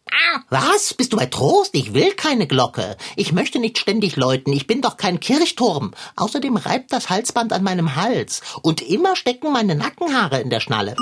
Was? 0.51 0.95
Bist 0.95 1.13
du 1.13 1.17
bei 1.17 1.27
Trost? 1.27 1.75
Ich 1.75 1.95
will 1.95 2.13
keine 2.15 2.47
Glocke. 2.47 2.97
Ich 3.17 3.33
möchte 3.33 3.59
nicht 3.59 3.79
ständig 3.79 4.17
läuten. 4.17 4.53
Ich 4.53 4.67
bin 4.67 4.83
doch 4.83 4.97
kein 4.97 5.21
Kirchturm. 5.21 5.93
Außerdem 6.17 6.57
reibt 6.57 6.93
das 6.93 7.11
Halsband 7.11 7.53
an 7.53 7.63
meinem 7.63 7.97
Hals. 7.97 8.43
Und 8.63 8.81
immer 8.83 9.17
stecken 9.17 9.53
meine 9.53 9.75
Nackenhaare 9.75 10.41
in 10.41 10.51
der 10.51 10.61
Schnalle. 10.61 10.97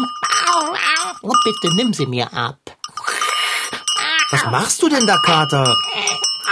Oh, 1.23 1.33
bitte 1.45 1.75
nimm 1.77 1.93
sie 1.93 2.07
mir 2.07 2.33
ab. 2.33 2.59
Was 4.31 4.45
machst 4.47 4.83
du 4.83 4.89
denn 4.89 5.07
da, 5.07 5.19
Kater? 5.25 5.75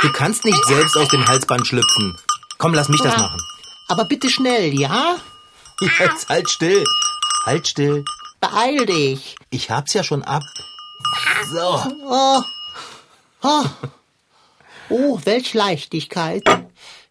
Du 0.02 0.12
kannst 0.12 0.44
nicht 0.44 0.64
selbst 0.66 0.96
aus 0.96 1.08
dem 1.08 1.26
Halsband 1.26 1.66
schlüpfen. 1.66 2.16
Komm, 2.58 2.74
lass 2.74 2.88
mich 2.88 3.00
das 3.00 3.16
machen. 3.16 3.40
Aber 3.88 4.04
bitte 4.04 4.30
schnell, 4.30 4.78
ja? 4.78 5.16
Jetzt 5.80 6.28
halt 6.28 6.50
still. 6.50 6.84
Halt 7.44 7.68
still. 7.68 8.04
Beeil 8.40 8.86
dich. 8.86 9.36
Ich 9.50 9.70
hab's 9.70 9.92
ja 9.94 10.04
schon 10.04 10.22
ab. 10.22 10.42
So. 11.50 11.82
Oh. 12.06 12.42
Oh. 13.46 13.66
oh, 14.88 15.20
welch 15.24 15.52
Leichtigkeit. 15.52 16.44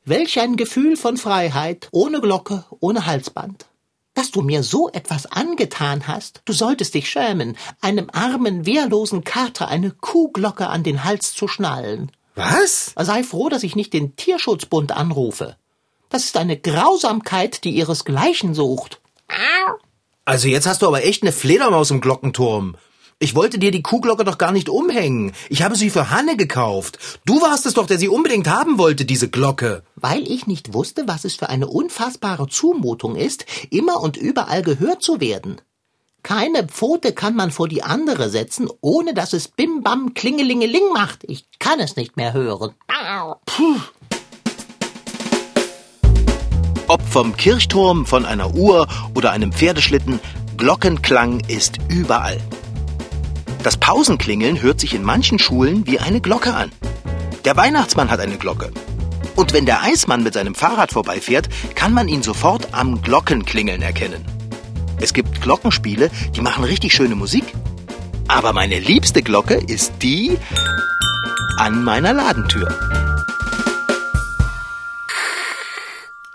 Welch 0.04 0.40
ein 0.40 0.56
Gefühl 0.56 0.98
von 0.98 1.18
Freiheit. 1.18 1.90
Ohne 1.92 2.22
Glocke, 2.22 2.66
ohne 2.80 3.06
Halsband. 3.06 3.68
Dass 4.16 4.32
du 4.32 4.42
mir 4.42 4.64
so 4.64 4.90
etwas 4.90 5.28
angetan 5.28 6.08
hast, 6.08 6.42
du 6.46 6.54
solltest 6.54 6.96
dich 6.96 7.08
schämen, 7.08 7.56
einem 7.82 8.10
armen, 8.12 8.66
wehrlosen 8.66 9.24
Kater 9.24 9.68
eine 9.68 9.92
Kuhglocke 9.92 10.68
an 10.68 10.82
den 10.82 11.04
Hals 11.04 11.36
zu 11.36 11.48
schnallen. 11.48 12.12
Was? 12.34 12.96
Sei 12.98 13.22
froh, 13.22 13.50
dass 13.50 13.62
ich 13.62 13.76
nicht 13.76 13.94
den 13.94 14.16
Tierschutzbund 14.16 14.92
anrufe. 14.92 15.56
Das 16.10 16.26
ist 16.26 16.36
eine 16.36 16.58
Grausamkeit, 16.58 17.64
die 17.64 17.76
ihresgleichen 17.76 18.56
sucht. 18.56 19.02
Also 20.26 20.48
jetzt 20.48 20.66
hast 20.66 20.82
du 20.82 20.88
aber 20.88 21.04
echt 21.04 21.22
eine 21.22 21.32
Fledermaus 21.32 21.92
im 21.92 22.02
Glockenturm. 22.02 22.76
Ich 23.24 23.36
wollte 23.36 23.58
dir 23.58 23.72
die 23.72 23.82
Kuhglocke 23.82 24.26
doch 24.26 24.38
gar 24.38 24.52
nicht 24.52 24.68
umhängen. 24.68 25.32
Ich 25.48 25.64
habe 25.64 25.78
sie 25.78 25.90
für 25.90 26.10
Hanne 26.10 26.36
gekauft. 26.36 27.00
Du 27.24 27.42
warst 27.42 27.66
es 27.66 27.74
doch, 27.74 27.88
der 27.88 27.98
sie 27.98 28.10
unbedingt 28.10 28.50
haben 28.50 28.78
wollte, 28.78 29.06
diese 29.06 29.30
Glocke. 29.30 29.84
Weil 29.96 30.30
ich 30.30 30.46
nicht 30.46 30.74
wusste, 30.74 31.08
was 31.08 31.24
es 31.24 31.36
für 31.36 31.48
eine 31.48 31.68
unfassbare 31.68 32.50
Zumutung 32.50 33.16
ist, 33.16 33.46
immer 33.70 34.02
und 34.02 34.18
überall 34.18 34.62
gehört 34.62 35.04
zu 35.04 35.22
werden. 35.22 35.62
Keine 36.22 36.66
Pfote 36.66 37.14
kann 37.14 37.34
man 37.34 37.52
vor 37.52 37.70
die 37.70 37.82
andere 37.82 38.30
setzen, 38.30 38.68
ohne 38.82 39.14
dass 39.14 39.32
es 39.32 39.48
bim 39.48 39.84
bam 39.84 40.14
klingelingeling 40.14 40.92
macht. 40.94 41.24
Ich 41.24 41.46
kann 41.60 41.80
es 41.80 41.96
nicht 41.96 42.18
mehr 42.18 42.34
hören. 42.34 42.74
Puh. 43.46 43.80
Ob 46.90 47.02
vom 47.04 47.38
Kirchturm, 47.38 48.06
von 48.06 48.26
einer 48.26 48.54
Uhr 48.54 48.86
oder 49.16 49.32
einem 49.32 49.54
Pferdeschlitten, 49.54 50.20
Glockenklang 50.58 51.40
ist 51.48 51.78
überall. 51.88 52.42
Das 53.64 53.78
Pausenklingeln 53.78 54.62
hört 54.62 54.82
sich 54.82 54.94
in 54.94 55.04
manchen 55.04 55.40
Schulen 55.40 55.88
wie 55.88 55.98
eine 55.98 56.20
Glocke 56.20 56.54
an. 56.54 56.70
Der 57.46 57.56
Weihnachtsmann 57.56 58.12
hat 58.12 58.20
eine 58.20 58.38
Glocke. 58.38 58.72
Und 59.38 59.54
wenn 59.54 59.66
der 59.66 59.82
Eismann 59.82 60.22
mit 60.22 60.34
seinem 60.34 60.54
Fahrrad 60.54 60.92
vorbeifährt, 60.92 61.48
kann 61.74 61.94
man 61.94 62.10
ihn 62.10 62.24
sofort 62.24 62.74
am 62.74 63.02
Glockenklingeln 63.02 63.82
erkennen. 63.82 64.26
Es 65.00 65.14
gibt 65.14 65.42
Glockenspiele, 65.42 66.12
die 66.36 66.42
machen 66.42 66.66
richtig 66.66 66.94
schöne 66.94 67.16
Musik. 67.16 67.46
Aber 68.28 68.52
meine 68.52 68.80
liebste 68.80 69.24
Glocke 69.24 69.56
ist 69.56 69.94
die 70.02 70.38
an 71.58 71.86
meiner 71.86 72.12
Ladentür. 72.12 72.68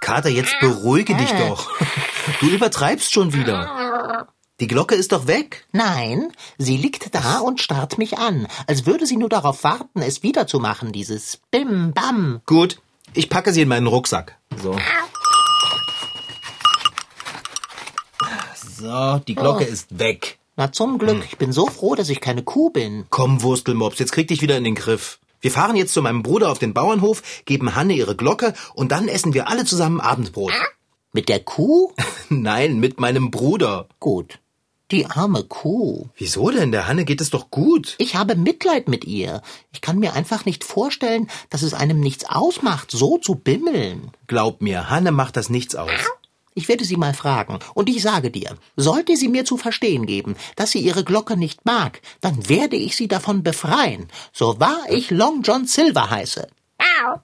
Kater, 0.01 0.31
jetzt 0.31 0.59
beruhige 0.61 1.15
dich 1.15 1.31
doch. 1.33 1.71
Du 2.41 2.49
übertreibst 2.49 3.13
schon 3.13 3.35
wieder. 3.35 3.88
Die 4.61 4.67
Glocke 4.67 4.97
ist 4.97 5.13
doch 5.13 5.27
weg. 5.29 5.67
Nein, 5.73 6.33
sie 6.59 6.77
liegt 6.77 7.15
da 7.15 7.39
und 7.39 7.61
starrt 7.61 7.97
mich 7.97 8.19
an, 8.19 8.49
als 8.67 8.87
würde 8.87 9.07
sie 9.07 9.17
nur 9.17 9.29
darauf 9.29 9.63
warten, 9.63 10.03
es 10.03 10.23
wiederzumachen, 10.25 10.91
dieses 10.91 11.39
Bim 11.53 11.93
Bam. 11.93 12.41
Gut, 12.45 12.81
ich 13.15 13.31
packe 13.31 13.53
sie 13.53 13.63
in 13.63 13.69
meinen 13.69 13.87
Rucksack. 13.87 14.37
So. 14.61 14.77
So, 18.79 19.19
die 19.27 19.35
Glocke 19.35 19.65
Oh. 19.69 19.73
ist 19.73 19.99
weg. 19.99 20.39
Na 20.57 20.73
zum 20.73 20.99
Glück, 20.99 21.25
ich 21.25 21.39
bin 21.39 21.53
so 21.53 21.67
froh, 21.67 21.95
dass 21.95 22.09
ich 22.09 22.21
keine 22.21 22.43
Kuh 22.43 22.71
bin. 22.71 23.07
Komm, 23.11 23.43
Wurstelmops, 23.43 23.99
jetzt 24.01 24.13
krieg 24.13 24.27
dich 24.29 24.43
wieder 24.43 24.57
in 24.57 24.65
den 24.65 24.75
Griff. 24.75 25.21
Wir 25.41 25.53
fahren 25.53 25.77
jetzt 25.77 25.93
zu 25.95 26.03
meinem 26.03 26.25
Bruder 26.25 26.51
auf 26.51 26.59
den 26.59 26.75
Bauernhof, 26.75 27.23
geben 27.45 27.77
Hanne 27.77 27.93
ihre 27.95 28.17
Glocke 28.17 28.55
und 28.75 28.91
dann 28.91 29.07
essen 29.07 29.35
wir 29.35 29.49
alle 29.49 29.65
zusammen 29.65 30.01
Abendbrot. 30.01 30.53
Mit 31.13 31.29
der 31.29 31.39
Kuh? 31.41 31.93
Nein, 32.29 32.81
mit 32.81 32.99
meinem 32.99 33.31
Bruder. 33.31 33.87
Gut. 34.01 34.41
Die 34.91 35.05
arme 35.05 35.45
Kuh. 35.45 36.07
Wieso 36.17 36.51
denn? 36.51 36.73
Der 36.73 36.89
Hanne 36.89 37.05
geht 37.05 37.21
es 37.21 37.29
doch 37.29 37.51
gut. 37.51 37.95
Ich 37.99 38.17
habe 38.17 38.37
Mitleid 38.37 38.89
mit 38.89 39.05
ihr. 39.05 39.43
Ich 39.71 39.83
kann 39.83 39.99
mir 39.99 40.15
einfach 40.15 40.47
nicht 40.47 40.65
vorstellen, 40.65 41.29
dass 41.51 41.61
es 41.63 41.75
einem 41.75 42.01
nichts 42.01 42.25
ausmacht, 42.25 42.91
so 42.91 43.19
zu 43.19 43.35
bimmeln. 43.35 44.11
Glaub 44.27 44.63
mir, 44.63 44.89
Hanne 44.89 45.13
macht 45.13 45.37
das 45.37 45.51
nichts 45.51 45.75
aus. 45.75 45.91
Ich 46.55 46.69
werde 46.69 46.85
sie 46.85 46.97
mal 46.97 47.13
fragen. 47.15 47.59
Und 47.75 47.89
ich 47.89 48.03
sage 48.03 48.31
dir, 48.31 48.57
sollte 48.77 49.17
sie 49.17 49.29
mir 49.29 49.45
zu 49.45 49.59
verstehen 49.59 50.07
geben, 50.07 50.37
dass 50.57 50.71
sie 50.71 50.81
ihre 50.81 51.05
Glocke 51.05 51.37
nicht 51.37 51.67
mag, 51.67 52.01
dann 52.21 52.49
werde 52.49 52.77
ich 52.77 52.97
sie 52.97 53.09
davon 53.09 53.43
befreien, 53.43 54.09
so 54.33 54.59
wahr 54.59 54.81
ich 54.91 55.11
Long 55.11 55.43
John 55.43 55.67
Silver 55.67 56.11
heiße. 56.11 56.49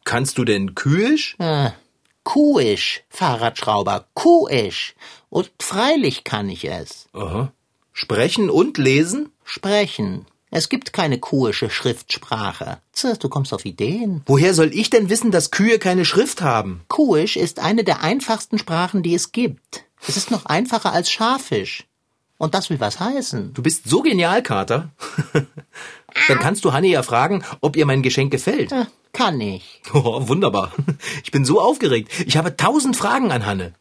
Kannst 0.04 0.38
du 0.38 0.44
denn 0.44 0.74
Kühisch? 0.74 1.34
Äh, 1.38 1.70
kuhisch, 2.24 3.02
Fahrradschrauber, 3.08 4.06
kuhisch. 4.14 4.94
Und 5.30 5.50
freilich 5.60 6.24
kann 6.24 6.48
ich 6.48 6.64
es. 6.64 7.08
Aha. 7.12 7.52
Sprechen 7.92 8.50
und 8.50 8.78
lesen? 8.78 9.30
Sprechen. 9.44 10.26
Es 10.50 10.68
gibt 10.68 10.92
keine 10.92 11.18
kuhische 11.18 11.68
Schriftsprache. 11.68 12.78
Du 13.18 13.28
kommst 13.28 13.52
auf 13.52 13.64
Ideen. 13.64 14.22
Woher 14.26 14.54
soll 14.54 14.72
ich 14.72 14.88
denn 14.88 15.10
wissen, 15.10 15.32
dass 15.32 15.50
Kühe 15.50 15.80
keine 15.80 16.04
Schrift 16.04 16.42
haben? 16.42 16.82
Kuhisch 16.88 17.36
ist 17.36 17.58
eine 17.58 17.82
der 17.82 18.02
einfachsten 18.02 18.58
Sprachen, 18.58 19.02
die 19.02 19.14
es 19.14 19.32
gibt. 19.32 19.84
Es 20.06 20.16
ist 20.16 20.30
noch 20.30 20.46
einfacher 20.46 20.92
als 20.92 21.10
Schafisch. 21.10 21.86
Und 22.38 22.54
das 22.54 22.70
will 22.70 22.78
was 22.78 23.00
heißen. 23.00 23.52
Du 23.54 23.62
bist 23.62 23.88
so 23.88 24.02
genial, 24.02 24.42
Kater. 24.42 24.90
Dann 26.28 26.38
kannst 26.38 26.64
du 26.64 26.72
Hanne 26.72 26.88
ja 26.88 27.02
fragen, 27.02 27.44
ob 27.60 27.76
ihr 27.76 27.86
mein 27.86 28.02
Geschenk 28.02 28.30
gefällt. 28.30 28.70
Äh, 28.70 28.86
Kann 29.14 29.40
ich. 29.40 29.80
Oh, 29.94 30.28
wunderbar. 30.28 30.72
Ich 31.22 31.30
bin 31.30 31.44
so 31.44 31.60
aufgeregt. 31.60 32.10
Ich 32.26 32.36
habe 32.36 32.56
tausend 32.56 32.96
Fragen 32.96 33.30
an 33.32 33.46
Hanne. 33.46 33.72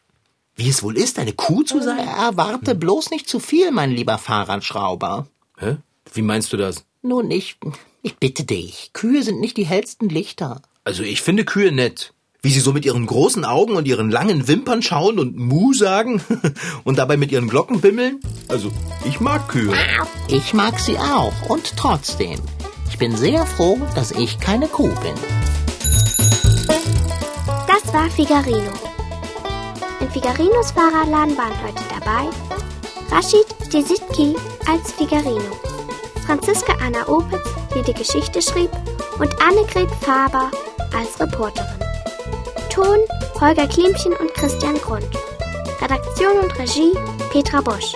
Wie 0.55 0.69
es 0.69 0.83
wohl 0.83 0.95
ist, 0.95 1.17
eine 1.17 1.33
Kuh 1.33 1.63
zu 1.63 1.81
sein? 1.81 2.07
Erwarte 2.07 2.75
bloß 2.75 3.09
nicht 3.09 3.27
zu 3.27 3.39
viel, 3.39 3.71
mein 3.71 3.91
lieber 3.91 4.19
Fahrradschrauber. 4.19 5.27
Hä? 5.57 5.77
Wie 6.13 6.21
meinst 6.21 6.53
du 6.53 6.57
das? 6.57 6.85
Nun, 7.01 7.31
ich, 7.31 7.57
ich 8.03 8.17
bitte 8.17 8.43
dich. 8.43 8.91
Kühe 8.93 9.23
sind 9.23 9.39
nicht 9.41 9.57
die 9.57 9.65
hellsten 9.65 10.07
Lichter. 10.07 10.61
Also 10.83 11.01
ich 11.01 11.21
finde 11.21 11.45
Kühe 11.45 11.71
nett. 11.71 12.13
Wie 12.43 12.51
sie 12.51 12.59
so 12.59 12.73
mit 12.73 12.85
ihren 12.85 13.07
großen 13.07 13.45
Augen 13.45 13.75
und 13.75 13.87
ihren 13.87 14.11
langen 14.11 14.47
Wimpern 14.47 14.83
schauen 14.83 15.17
und 15.17 15.35
Mu 15.37 15.73
sagen 15.73 16.21
und 16.83 16.99
dabei 16.99 17.17
mit 17.17 17.31
ihren 17.31 17.47
Glocken 17.47 17.81
bimmeln. 17.81 18.19
Also 18.49 18.71
ich 19.05 19.19
mag 19.19 19.47
Kühe. 19.47 19.73
Ich 20.27 20.53
mag 20.53 20.79
sie 20.79 20.99
auch. 20.99 21.33
Und 21.49 21.75
trotzdem. 21.75 22.39
Ich 22.93 22.99
bin 22.99 23.17
sehr 23.17 23.43
froh, 23.43 23.79
dass 23.95 24.11
ich 24.11 24.39
keine 24.39 24.67
Kuh 24.67 24.93
bin. 25.01 25.15
Das 27.65 27.91
war 27.91 28.07
Figarino. 28.11 28.71
In 29.99 30.11
Figarinos 30.11 30.69
Fahrradladen 30.69 31.35
waren 31.35 31.63
heute 31.63 31.83
dabei 31.89 32.29
Rashid 33.09 33.47
Desitki 33.73 34.35
als 34.69 34.91
Figarino, 34.91 35.57
Franziska 36.23 36.73
Anna 36.85 37.07
Opitz, 37.07 37.49
die 37.73 37.81
die 37.81 37.95
Geschichte 37.95 38.43
schrieb, 38.43 38.69
und 39.17 39.33
Annegret 39.41 39.89
Faber 40.01 40.51
als 40.95 41.19
Reporterin. 41.19 41.79
Ton 42.69 42.99
Holger 43.41 43.67
Klimchen 43.69 44.13
und 44.13 44.31
Christian 44.35 44.77
Grund. 44.77 45.09
Redaktion 45.81 46.37
und 46.43 46.59
Regie 46.59 46.93
Petra 47.31 47.59
Bosch. 47.59 47.95